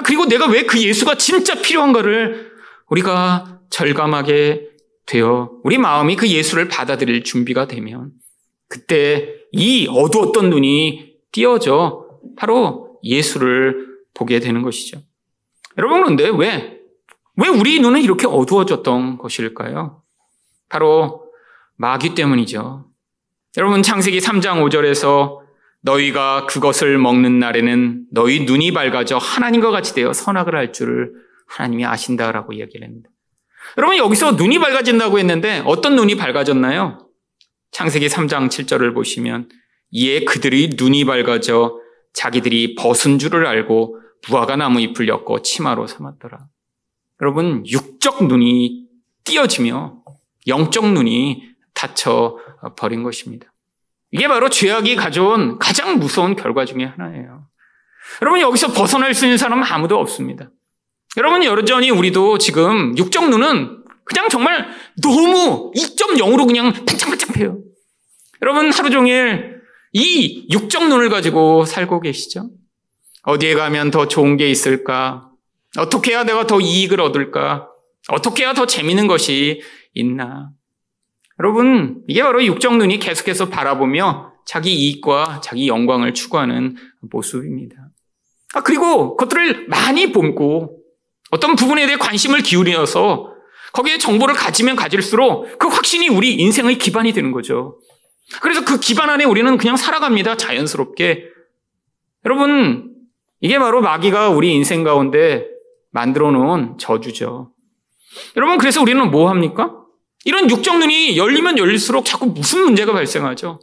[0.04, 2.50] 그리고 내가 왜 그 예수가 진짜 필요한가를
[2.88, 4.68] 우리가 절감하게
[5.06, 8.12] 되어 우리 마음이 그 예수를 받아들일 준비가 되면
[8.68, 15.00] 그때 이 어두웠던 눈이 띄어져 바로 예수를 보게 되는 것이죠.
[15.78, 16.80] 여러분 그런데 왜,
[17.36, 20.02] 왜 우리 눈은 이렇게 어두워졌던 것일까요?
[20.68, 21.24] 바로
[21.76, 22.86] 마귀 때문이죠.
[23.58, 25.38] 여러분 창세기 3장 5절에서
[25.82, 31.12] 너희가 그것을 먹는 날에는 너희 눈이 밝아져 하나님과 같이 되어 선악을 할 줄을
[31.46, 33.08] 하나님이 아신다라고 이야기를 합니다.
[33.78, 37.05] 여러분 여기서 눈이 밝아진다고 했는데 어떤 눈이 밝아졌나요?
[37.72, 39.48] 창세기 3장 7절을 보시면
[39.90, 41.78] 이에 그들이 눈이 밝아져
[42.12, 46.46] 자기들이 벗은 줄을 알고 무화과 나무 잎을 엮고 치마로 삼았더라.
[47.20, 48.86] 여러분 육적 눈이
[49.24, 50.02] 띄어지며
[50.46, 51.42] 영적 눈이
[51.74, 52.38] 닫혀
[52.76, 53.52] 버린 것입니다.
[54.10, 57.46] 이게 바로 죄악이 가져온 가장 무서운 결과 중에 하나예요.
[58.22, 60.50] 여러분 여기서 벗어날 수 있는 사람은 아무도 없습니다.
[61.16, 64.68] 여러분 여전히 우리도 지금 육적 눈은 그냥 정말
[65.02, 66.72] 너무 2.0으로 그냥
[67.36, 67.58] 반짝반짝해요.
[68.42, 69.60] 여러분 하루 종일
[69.92, 72.50] 이 육적 눈을 가지고 살고 계시죠?
[73.22, 75.30] 어디에 가면 더 좋은 게 있을까?
[75.78, 77.68] 어떻게 해야 내가 더 이익을 얻을까?
[78.08, 79.62] 어떻게 해야 더 재밌는 것이
[79.94, 80.50] 있나?
[81.38, 86.76] 여러분, 이게 바로 육적 눈이 계속해서 바라보며 자기 이익과 자기 영광을 추구하는
[87.10, 87.90] 모습입니다.
[88.54, 90.80] 아, 그리고 그것들을 많이 본고
[91.30, 93.35] 어떤 부분에 대해 관심을 기울여서
[93.76, 97.78] 거기에 정보를 가지면 가질수록 그 확신이 우리 인생의 기반이 되는 거죠.
[98.40, 100.38] 그래서 그 기반 안에 우리는 그냥 살아갑니다.
[100.38, 101.24] 자연스럽게.
[102.24, 102.94] 여러분,
[103.40, 105.46] 이게 바로 마귀가 우리 인생 가운데
[105.90, 107.52] 만들어 놓은 저주죠.
[108.36, 109.74] 여러분, 그래서 우리는 뭐 합니까?
[110.24, 113.60] 이런 육적 눈이 열리면 열릴수록 자꾸 무슨 문제가 발생하죠?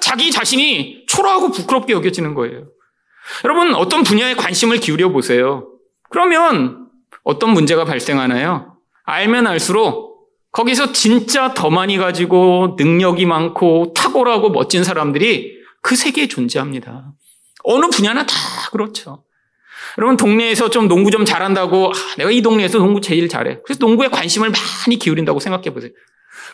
[0.00, 2.68] 자기 자신이 초라하고 부끄럽게 여겨지는 거예요.
[3.44, 5.68] 여러분, 어떤 분야에 관심을 기울여 보세요.
[6.08, 6.88] 그러면
[7.22, 8.71] 어떤 문제가 발생하나요?
[9.04, 10.12] 알면 알수록
[10.52, 17.12] 거기서 진짜 더 많이 가지고 능력이 많고 탁월하고 멋진 사람들이 그 세계에 존재합니다.
[17.64, 18.34] 어느 분야나 다
[18.70, 19.24] 그렇죠.
[19.98, 23.58] 여러분 동네에서 좀 농구 좀 잘한다고 아, 내가 이 동네에서 농구 제일 잘해.
[23.64, 25.90] 그래서 농구에 관심을 많이 기울인다고 생각해 보세요.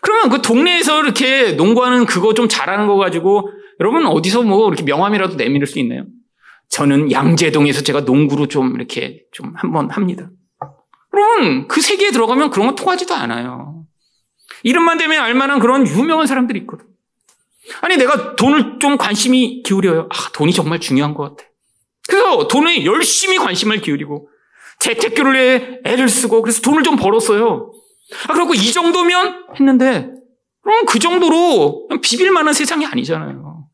[0.01, 5.37] 그러면 그 동네에서 이렇게 농구하는 그거 좀 잘하는 거 가지고 여러분 어디서 뭐 이렇게 명함이라도
[5.37, 6.05] 내밀을 수 있나요?
[6.71, 10.31] 저는 양재동에서 제가 농구로 좀 이렇게 좀 한번 합니다.
[11.19, 13.85] 그럼 그 세계에 들어가면 그런 거 통하지도 않아요.
[14.63, 16.87] 이름만 되면 알만한 그런 유명한 사람들이 있거든.
[17.81, 20.09] 아니 내가 돈을 좀 관심이 기울여요.
[20.13, 21.49] 아 돈이 정말 중요한 것 같아.
[22.07, 24.29] 그래서 돈에 열심히 관심을 기울이고
[24.79, 27.73] 재택교를 해 애를 쓰고 그래서 돈을 좀 벌었어요.
[28.29, 30.13] 아, 그리고 이 정도면 했는데
[30.63, 33.67] 그럼 그 정도로 비빌 만한 세상이 아니잖아요.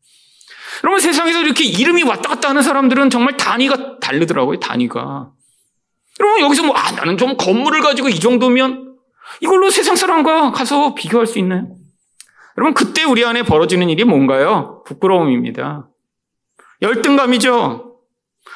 [0.83, 4.59] 여러분 세상에서 이렇게 이름이 왔다 갔다 하는 사람들은 정말 단위가 다르더라고요.
[4.59, 5.34] 단위가.
[6.19, 8.95] 여러분 여기서 뭐 아, 나는 좀 건물을 가지고 이 정도면
[9.41, 11.67] 이걸로 세상 사람과 가서 비교할 수 있나요?
[12.57, 14.83] 여러분 그때 우리 안에 벌어지는 일이 뭔가요?
[14.85, 15.89] 부끄러움입니다.
[16.81, 17.97] 열등감이죠.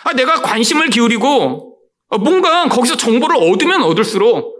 [0.05, 1.77] 아, 내가 관심을 기울이고
[2.09, 4.57] 어, 뭔가 거기서 정보를 얻으면 얻을수록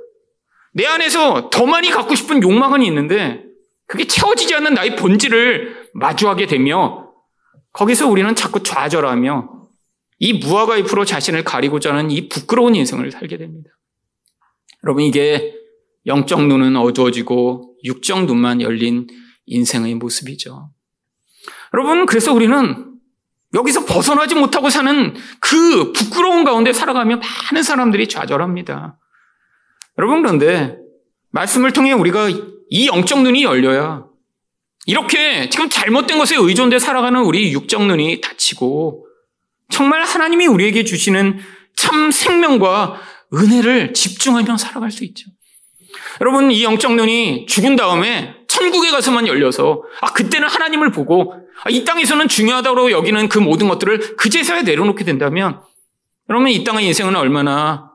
[0.74, 3.44] 내 안에서 더 많이 갖고 싶은 욕망은 있는데
[3.88, 7.12] 그게 채워지지 않는 나의 본질을 마주하게 되며
[7.74, 9.59] 거기서 우리는 자꾸 좌절하며
[10.20, 13.72] 이 무화과 잎으로 자신을 가리고자 하는 이 부끄러운 인생을 살게 됩니다.
[14.84, 15.55] 여러분 이게
[16.05, 19.07] 영적 눈은 어두워지고 육적 눈만 열린
[19.45, 20.72] 인생의 모습이죠.
[21.74, 22.89] 여러분 그래서 우리는
[23.53, 28.99] 여기서 벗어나지 못하고 사는 그 부끄러운 가운데 살아가며 많은 사람들이 좌절합니다.
[29.97, 30.78] 여러분, 그런데
[31.32, 32.30] 말씀을 통해 우리가
[32.70, 34.05] 이 영적 눈이 열려야
[34.86, 39.07] 이렇게 지금 잘못된 것에 의존돼 살아가는 우리 육적 눈이 닫히고
[39.70, 41.39] 정말 하나님이 우리에게 주시는
[41.76, 43.01] 참 생명과
[43.34, 45.30] 은혜를 집중하며 살아갈 수 있죠.
[46.22, 51.84] 여러분, 이 영적 눈이 죽은 다음에 천국에 가서만 열려서 아 그때는 하나님을 보고 아, 이
[51.86, 55.61] 땅에서는 중요하다고 여기는 그 모든 것들을 그제서야 내려놓게 된다면
[56.28, 57.91] 그러면 이 땅의 인생은 얼마나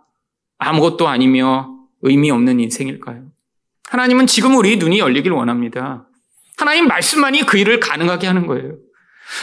[0.58, 1.70] 아무것도 아니며
[2.02, 3.24] 의미 없는 인생일까요?
[3.88, 6.06] 하나님은 지금 우리 눈이 열리길 원합니다.
[6.56, 8.76] 하나님 말씀만이 그 일을 가능하게 하는 거예요.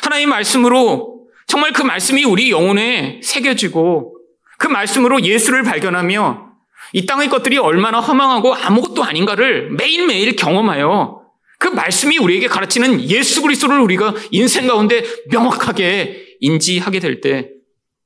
[0.03, 1.20] 하나님 말씀으로
[1.51, 4.15] 정말 그 말씀이 우리 영혼에 새겨지고
[4.57, 6.47] 그 말씀으로 예수를 발견하며
[6.93, 11.19] 이 땅의 것들이 얼마나 허망하고 아무것도 아닌가를 매일매일 경험하여
[11.59, 17.49] 그 말씀이 우리에게 가르치는 예수 그리스도를 우리가 인생 가운데 명확하게 인지하게 될 때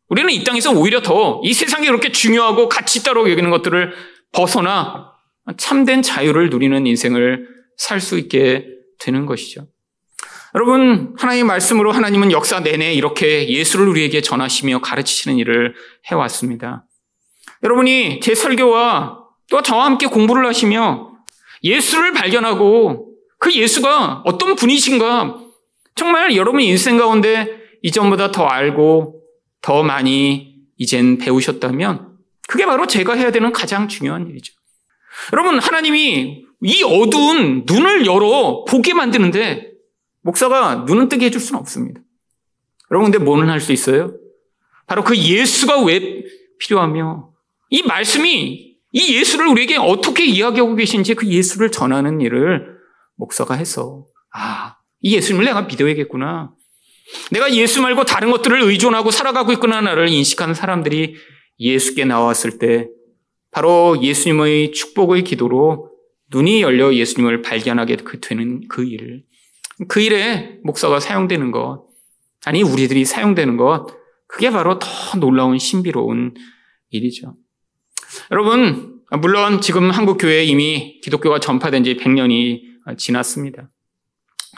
[0.10, 3.94] 우리는 이 땅에서 오히려 더 이 세상이 그렇게 중요하고 가치 있다고 여기는 것들을
[4.32, 5.12] 벗어나
[5.58, 8.66] 참된 자유를 누리는 인생을 살 수 있게
[9.00, 9.68] 되는 것이죠.
[10.56, 15.76] 여러분, 하나님의 말씀으로 하나님은 역사 내내 이렇게 예수를 우리에게 전하시며 가르치시는 일을
[16.10, 16.86] 해왔습니다.
[17.62, 21.12] 여러분이 제 설교와 또 저와 함께 공부를 하시며
[21.62, 25.42] 예수를 발견하고 그 예수가 어떤 분이신가
[25.94, 29.22] 정말 여러분 인생 가운데 이전보다 더 알고
[29.62, 32.16] 더 많이 이젠 배우셨다면
[32.48, 34.54] 그게 바로 제가 해야 되는 가장 중요한 일이죠.
[35.34, 39.75] 여러분, 하나님이 이 어두운 눈을 열어 보게 만드는데
[40.26, 42.02] 목사가 눈은 뜨게 해줄 수는 없습니다.
[42.90, 44.18] 여러분, 근데 뭐는 할 수 있어요?
[44.88, 46.24] 바로 그 예수가 왜
[46.60, 47.30] 필요하며
[47.70, 52.76] 이 말씀이 이 예수를 우리에게 어떻게 이야기하고 계신지 그 예수를 전하는 일을
[53.16, 56.52] 목사가 해서 아, 이 예수님을 내가 믿어야겠구나.
[57.32, 61.16] 내가 예수 말고 다른 것들을 의존하고 살아가고 있구나를 인식하는 사람들이
[61.60, 62.88] 예수께 나왔을 때
[63.52, 65.92] 바로 예수님의 축복의 기도로
[66.32, 69.24] 눈이 열려 예수님을 발견하게 그 되는 그 일을
[69.88, 71.86] 그 일에 목사가 사용되는 것
[72.46, 73.88] 아니 우리들이 사용되는 것
[74.28, 76.36] 그게 바로 더 놀라운 신비로운
[76.90, 77.36] 일이죠.
[78.32, 83.70] 여러분 물론 지금 한국 교회에 이미 기독교가 전파된 지 100년이 지났습니다.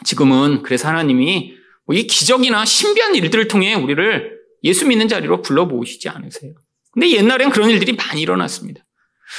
[0.03, 1.55] 지금은 그래서 하나님이
[1.91, 6.53] 이 기적이나 신비한 일들을 통해 우리를 예수 믿는 자리로 불러 모으시지 않으세요.
[6.91, 8.83] 근데 옛날엔 그런 일들이 많이 일어났습니다.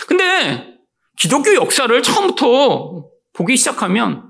[0.07, 0.79] 근데
[1.16, 4.28] 기독교 역사를 처음부터 보기 시작하면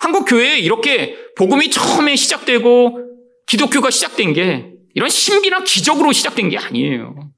[0.00, 2.98] 한국 교회에 이렇게 복음이 처음에 시작되고
[3.46, 7.30] 기독교가 시작된 게 이런 신비나 기적으로 시작된 게 아니에요.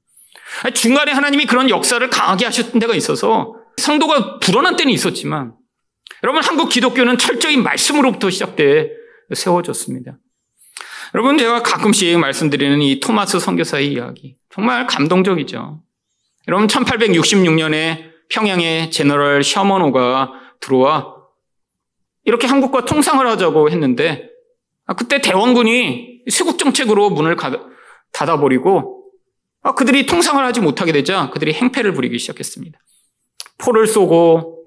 [0.73, 5.53] 중간에 하나님이 그런 역사를 강하게 하셨던 데가 있어서 성도가 불어난 때는 있었지만
[6.23, 8.91] 여러분 한국 기독교는 철저히 말씀으로부터 시작돼
[9.33, 10.17] 세워졌습니다.
[11.15, 15.81] 여러분 제가 가끔씩 말씀드리는 이 토마스 선교사의 이야기 정말 감동적이죠.
[16.47, 21.12] 여러분 1866년에 평양에 제너럴 셔머노가 들어와
[22.25, 24.29] 이렇게 한국과 통상을 하자고 했는데
[24.85, 27.37] 아, 그때 대원군이 쇄국 정책으로 문을
[28.11, 29.03] 닫아버리고
[29.61, 32.79] 아, 그들이 통상을 하지 못하게 되자 그들이 행패를 부리기 시작했습니다.
[33.57, 34.65] 포를 쏘고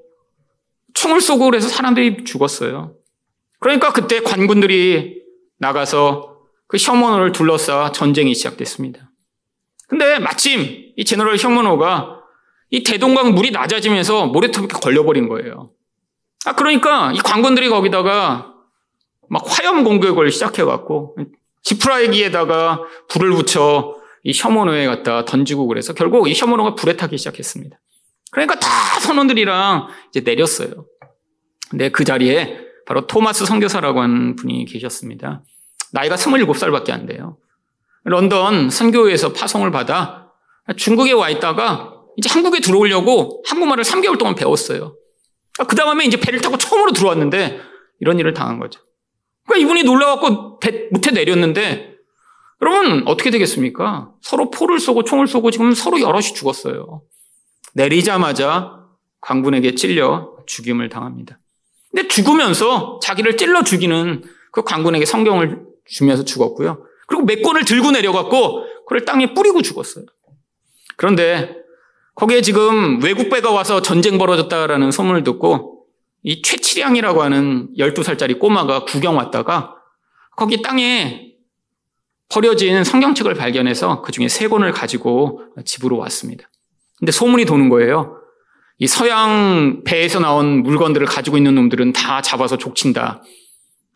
[0.94, 2.94] 총을 쏘고 그래서 사람들이 죽었어요.
[3.60, 5.22] 그러니까 그때 관군들이
[5.58, 6.36] 나가서
[6.66, 9.10] 그 셔먼호를 둘러싸 전쟁이 시작됐습니다.
[9.88, 12.20] 근데 마침 이 제너럴 셔먼호가
[12.70, 15.70] 이 대동강 물이 낮아지면서 모래톱에 걸려버린 거예요.
[16.46, 18.54] 아, 그러니까 이 관군들이 거기다가
[19.28, 21.16] 막 화염 공격을 시작해갖고
[21.62, 27.76] 지프라이기에다가 불을 붙여 이 셔먼호에 갖다 던지고 그래서 결국 이 셔먼호가 불에 타기 시작했습니다.
[28.30, 28.68] 그러니까 다
[29.00, 30.86] 선원들이랑 이제 내렸어요.
[31.68, 35.42] 근데 그 자리에 바로 토마스 선교사라고 하는 분이 계셨습니다.
[35.92, 37.38] 나이가 27살밖에 안 돼요.
[38.04, 40.28] 런던 선교회에서 파송을 받아
[40.76, 44.96] 중국에 와 있다가 이제 한국에 들어오려고 한국말을 3개월 동안 배웠어요.
[45.64, 47.60] 그 다음에 이제 배를 타고 처음으로 들어왔는데
[48.00, 48.80] 이런 일을 당한 거죠.
[49.46, 51.94] 그러니까 이분이 놀라갖고 배 못해 내렸는데
[52.62, 54.12] 여러분 어떻게 되겠습니까?
[54.22, 57.02] 서로 포를 쏘고 총을 쏘고 지금 서로 여럿이 죽었어요.
[57.74, 58.72] 내리자마자
[59.20, 61.38] 광군에게 찔려 죽임을 당합니다.
[61.90, 66.84] 근데 죽으면서 자기를 찔러 죽이는 그 광군에게 성경을 주면서 죽었고요.
[67.06, 70.04] 그리고 맥권을 들고 내려갔고 그걸 땅에 뿌리고 죽었어요.
[70.96, 71.56] 그런데
[72.16, 75.84] 거기에 지금 외국 배가 와서 전쟁 벌어졌다라는 소문을 듣고
[76.22, 79.74] 이 최치량이라고 하는 12살짜리 꼬마가 구경 왔다가
[80.34, 81.34] 거기 땅에
[82.30, 86.48] 버려진 성경책을 발견해서 그 중에 세 권을 가지고 집으로 왔습니다.
[86.98, 88.16] 근데 소문이 도는 거예요.
[88.78, 93.22] 이 서양 배에서 나온 물건들을 가지고 있는 놈들은 다 잡아서 족친다.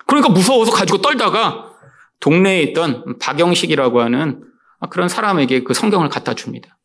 [0.07, 1.73] 그러니까 무서워서 가지고 떨다가
[2.21, 4.45] 동네에 있던 박영식이라고 하는
[4.91, 6.77] 그런 사람에게 그 성경을 갖다 줍니다.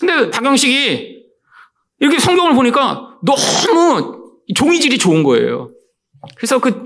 [0.00, 1.24] 근데 박영식이
[2.00, 5.68] 이렇게 성경을 보니까 너무 종이질이 좋은 거예요.
[6.36, 6.84] 그래서 그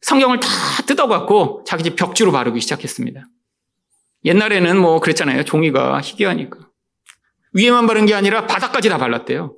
[0.00, 0.48] 성경을 다
[0.86, 3.22] 뜯어갖고 자기 집 벽지로 바르기 시작했습니다.
[4.24, 5.44] 옛날에는 뭐 그랬잖아요.
[5.44, 6.58] 종이가 희귀하니까.
[7.52, 9.54] 위에만 바른 게 아니라 바닥까지 다 발랐대요.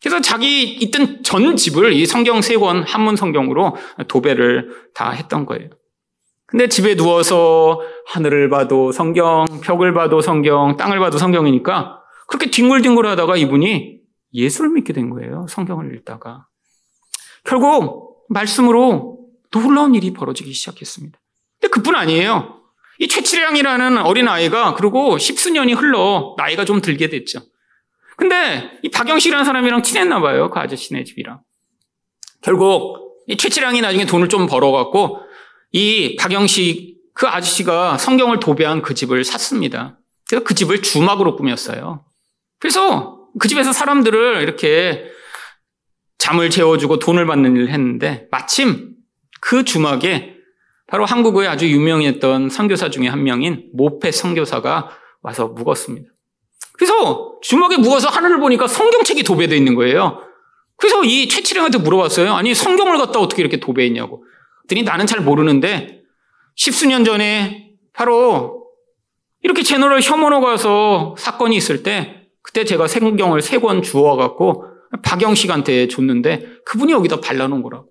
[0.00, 3.76] 그래서 자기 있던 전 집을 이 성경 세 권 한문 성경으로
[4.08, 5.70] 도배를 다 했던 거예요.
[6.46, 11.95] 근데 집에 누워서 하늘을 봐도 성경, 벽을 봐도 성경, 땅을 봐도 성경이니까
[12.26, 14.00] 그렇게 뒹굴뒹굴 하다가 이분이
[14.34, 15.46] 예수를 믿게 된 거예요.
[15.48, 16.46] 성경을 읽다가.
[17.44, 19.18] 결국 말씀으로
[19.50, 21.18] 놀라운 일이 벌어지기 시작했습니다.
[21.60, 22.60] 근데 그뿐 아니에요.
[22.98, 27.40] 이 최치량이라는 어린 아이가 그리고 십수년이 흘러 나이가 좀 들게 됐죠.
[28.16, 30.50] 근데 이 박영식이라는 사람이랑 친했나 봐요.
[30.50, 31.40] 그 아저씨네 집이랑.
[32.40, 35.20] 결국 이 최치량이 나중에 돈을 좀 벌어갖고
[35.72, 39.98] 이 박영식 그 아저씨가 성경을 도배한 그 집을 샀습니다.
[40.28, 42.04] 그래서 그 집을 주막으로 꾸몄어요.
[42.58, 45.04] 그래서 그 집에서 사람들을 이렇게
[46.18, 48.94] 잠을 재워주고 돈을 받는 일을 했는데 마침
[49.40, 50.34] 그 주막에
[50.86, 54.90] 바로 한국의 아주 유명했던 선교사 중에 한 명인 모페 선교사가
[55.22, 56.08] 와서 묵었습니다.
[56.72, 60.20] 그래서 주먹에 묵어서 하늘을 보니까 성경책이 도배되어 있는 거예요.
[60.76, 62.34] 그래서 이 최치령한테 물어봤어요.
[62.34, 64.24] 아니 성경을 갖다 어떻게 이렇게 도배했냐고.
[64.60, 66.02] 그랬더니 나는 잘 모르는데
[66.54, 68.66] 십수년 전에 바로
[69.42, 72.15] 이렇게 제너럴 혐오로 가서 사건이 있을 때
[72.56, 74.64] 그때 제가 성경을 세 권 주워갖고
[75.02, 77.90] 박영식한테 줬는데 그분이 여기다 발라놓은 거라고.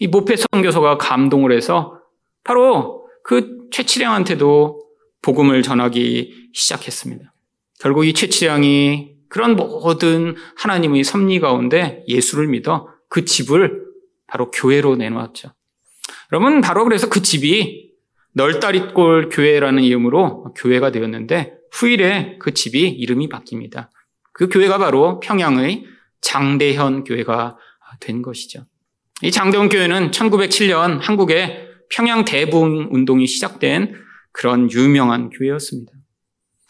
[0.00, 2.00] 이 모페 선교사가 감동을 해서
[2.42, 4.80] 바로 그 최치량한테도
[5.22, 7.32] 복음을 전하기 시작했습니다.
[7.78, 13.84] 결국 이 최치량이 그런 모든 하나님의 섭리 가운데 예수를 믿어 그 집을
[14.26, 15.52] 바로 교회로 내놓았죠.
[16.32, 17.91] 여러분, 바로 그래서 그 집이
[18.34, 23.88] 널다리골 교회라는 이름으로 교회가 되었는데 후일에 그 집이 이름이 바뀝니다.
[24.32, 25.84] 그 교회가 바로 평양의
[26.20, 27.58] 장대현 교회가
[28.00, 28.62] 된 것이죠.
[29.22, 33.94] 이 장대현 교회는 1907년 한국에 평양 대붕 운동이 시작된
[34.32, 35.92] 그런 유명한 교회였습니다.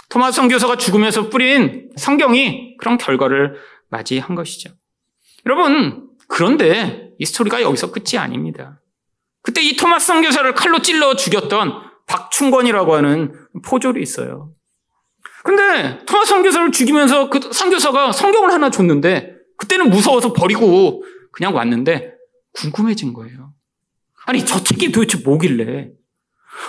[0.09, 3.55] 토마스 선교사가 죽으면서 뿌린 성경이 그런 결과를
[3.89, 4.71] 맞이한 것이죠.
[5.47, 8.82] 여러분, 그런데 이 스토리가 여기서 끝이 아닙니다.
[9.43, 11.73] 그때 이 토마스 선교사를 칼로 찔러 죽였던
[12.07, 13.35] 박충권이라고 하는
[13.65, 14.53] 포졸이 있어요.
[15.45, 22.13] 근데 토마스 선교사를 죽이면서 그 선교사가 성경을 하나 줬는데 그때는 무서워서 버리고 그냥 왔는데
[22.55, 23.53] 궁금해진 거예요.
[24.27, 25.91] 아니, 저 책이 도대체 뭐길래?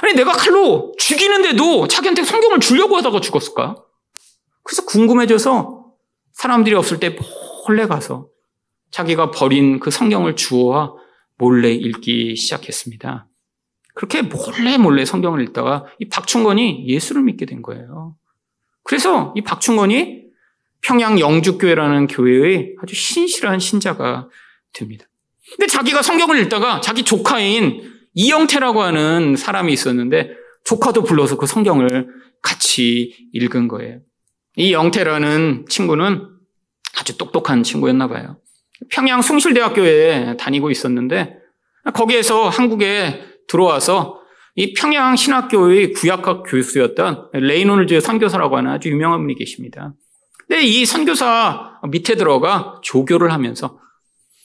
[0.01, 3.75] 아니, 내가 칼로 죽이는데도 자기한테 성경을 주려고 하다가 죽었을까?
[4.63, 5.85] 그래서 궁금해져서
[6.31, 7.15] 사람들이 없을 때
[7.67, 8.27] 몰래 가서
[8.91, 10.93] 자기가 버린 그 성경을 주워와
[11.43, 13.27] 몰래 읽기 시작했습니다.
[13.95, 18.15] 그렇게 몰래 몰래 성경을 읽다가 이 박충건이 예수를 믿게 된 거예요.
[18.83, 20.23] 그래서 이 박충건이
[20.79, 24.29] 평양 영주교회라는 교회의 아주 신실한 신자가
[24.71, 25.05] 됩니다.
[25.49, 30.31] 근데 자기가 성경을 읽다가 자기 조카인 이영태라고 하는 사람이 있었는데
[30.63, 32.07] 조카도 불러서 그 성경을
[32.41, 33.99] 같이 읽은 거예요.
[34.55, 36.25] 이 영태라는 친구는
[36.97, 38.37] 아주 똑똑한 친구였나 봐요.
[38.89, 41.37] 평양 숭실대학교에 다니고 있었는데
[41.93, 44.19] 거기에서 한국에 들어와서
[44.55, 49.93] 이 평양 신학교의 구약학 교수였던 레이놀즈 선교사라고 하는 아주 유명한 분이 계십니다.
[50.47, 53.79] 근데 이 선교사 밑에 들어가 조교를 하면서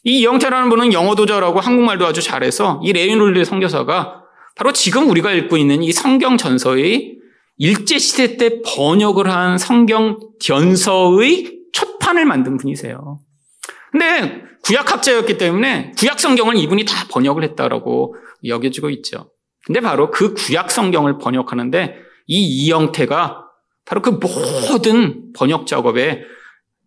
[0.05, 4.23] 이 이영태라는 분은 영어도 잘하고 한국말도 아주 잘해서 이 레이놀즈 선교사가
[4.57, 7.19] 바로 지금 우리가 읽고 있는 이 성경 전서의
[7.59, 13.19] 일제시대 때 번역을 한 성경 전서의 초판을 만든 분이세요.
[13.91, 19.31] 근데 구약학자였기 때문에 구약 성경을 이분이 다 번역을 했다라고 여겨지고 있죠.
[19.65, 23.45] 근데 바로 그 구약 성경을 번역하는데 이 이영태가
[23.85, 26.23] 바로 그 모든 번역 작업에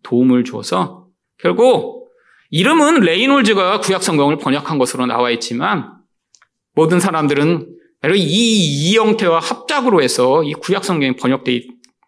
[0.02, 1.06] 도움을 주어서
[1.38, 2.10] 결국
[2.50, 5.92] 이름은 레이놀즈가 구약 성경을 번역한 것으로 나와 있지만
[6.74, 7.68] 모든 사람들은
[8.00, 11.62] 바로 이 이영태와 합작으로 해서 이 구약 성경이 번역된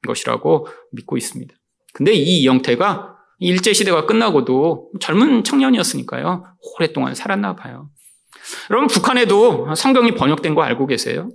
[0.06, 1.54] 것이라고 믿고 있습니다.
[1.92, 6.44] 근데 이 이영태가 일제 시대가 끝나고도 젊은 청년이었으니까요.
[6.76, 7.88] 오랫동안 살았나 봐요.
[8.70, 11.28] 여러분 북한에도 성경이 번역된 거 알고 계세요?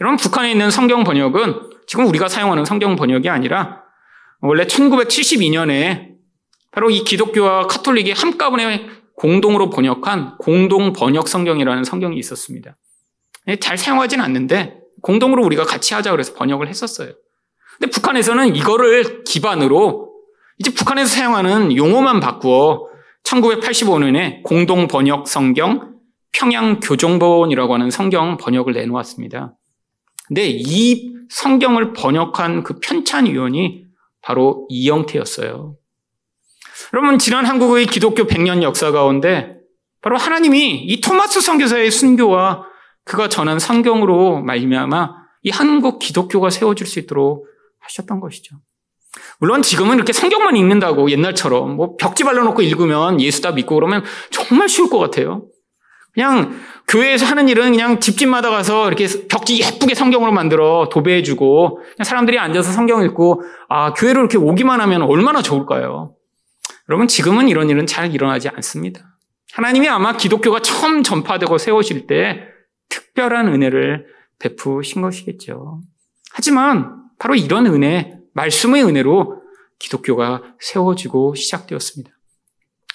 [0.00, 3.82] 여러분 북한에 있는 성경 번역은 지금 우리가 사용하는 성경 번역이 아니라
[4.40, 6.08] 원래 1972년에
[6.70, 12.76] 바로 이 기독교와 카톨릭이 한꺼번에 공동으로 번역한 공동 번역 성경이라는 성경이 있었습니다.
[13.48, 17.12] 예, 잘 사용하진 않는데 공동으로 우리가 같이 하자 그래서 번역을 했었어요.
[17.78, 20.07] 근데 북한에서는 이거를 기반으로
[20.58, 22.88] 이제 북한에서 사용하는 용어만 바꾸어
[23.24, 25.96] 1985년에 공동 번역 성경
[26.32, 29.54] 평양 교정본이라고 하는 성경 번역을 내놓았습니다.
[30.26, 33.84] 근데 이 성경을 번역한 그 편찬위원이
[34.20, 35.76] 바로 이영태였어요.
[36.92, 39.56] 여러분, 지난 한국의 기독교 100년 역사 가운데
[40.00, 42.64] 바로 하나님이 이 토마스 선교사의 순교와
[43.04, 47.46] 그가 전한 성경으로 말미암아 이 한국 기독교가 세워질 수 있도록
[47.80, 48.56] 하셨던 것이죠.
[49.40, 54.68] 물론 지금은 이렇게 성경만 읽는다고 옛날처럼 뭐 벽지 발라놓고 읽으면 예수 다 믿고 그러면 정말
[54.68, 55.46] 쉬울 것 같아요.
[56.12, 62.72] 그냥 교회에서 하는 일은 그냥 집집마다 가서 이렇게 벽지 예쁘게 성경으로 만들어 도배해주고 사람들이 앉아서
[62.72, 66.14] 성경 읽고 아 교회로 이렇게 오기만 하면 얼마나 좋을까요?
[66.88, 69.18] 여러분 지금은 이런 일은 잘 일어나지 않습니다.
[69.52, 72.40] 하나님이 아마 기독교가 처음 전파되고 세우실 때
[72.88, 74.06] 특별한 은혜를
[74.38, 75.80] 베푸신 것이겠죠.
[76.32, 79.42] 하지만 바로 이런 은혜, 말씀의 은혜로
[79.78, 82.10] 기독교가 세워지고 시작되었습니다.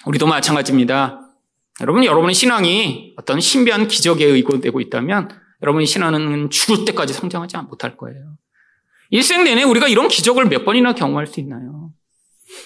[0.06, 1.20] 우리도 마찬가지입니다.
[1.80, 5.28] 여러분, 여러분의 신앙이 어떤 신비한 기적에 의고되고 있다면
[5.62, 8.36] 여러분의 신앙은 죽을 때까지 성장하지 못할 거예요.
[9.10, 11.90] 일생 내내 우리가 이런 기적을 몇 번이나 경험할 수 있나요?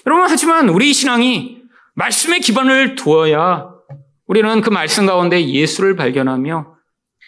[0.07, 1.63] 여러분, 하지만 우리 신앙이
[1.95, 3.71] 말씀에 기반을 두어야
[4.27, 6.75] 우리는 그 말씀 가운데 예수를 발견하며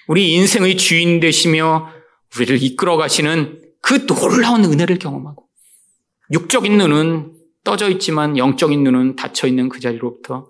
[0.07, 1.89] 우리 인생의 주인 되시며
[2.37, 5.49] 우리를 이끌어 가시는 그 놀라운 은혜를 경험하고
[6.33, 10.49] 육적인 눈은 떠져 있지만 영적인 눈은 닫혀 있는 그 자리로부터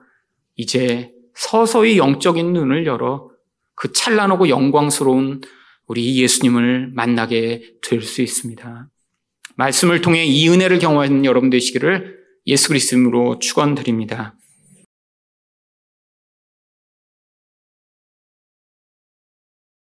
[0.57, 3.31] 이제 서서히 영적인 눈을 열어
[3.75, 5.41] 그 찬란하고 영광스러운
[5.87, 8.91] 우리 예수님을 만나게 될 수 있습니다.
[9.57, 14.37] 말씀을 통해 이 은혜를 경험하는 여러분 되시기를 예수 그리스도로 축원드립니다.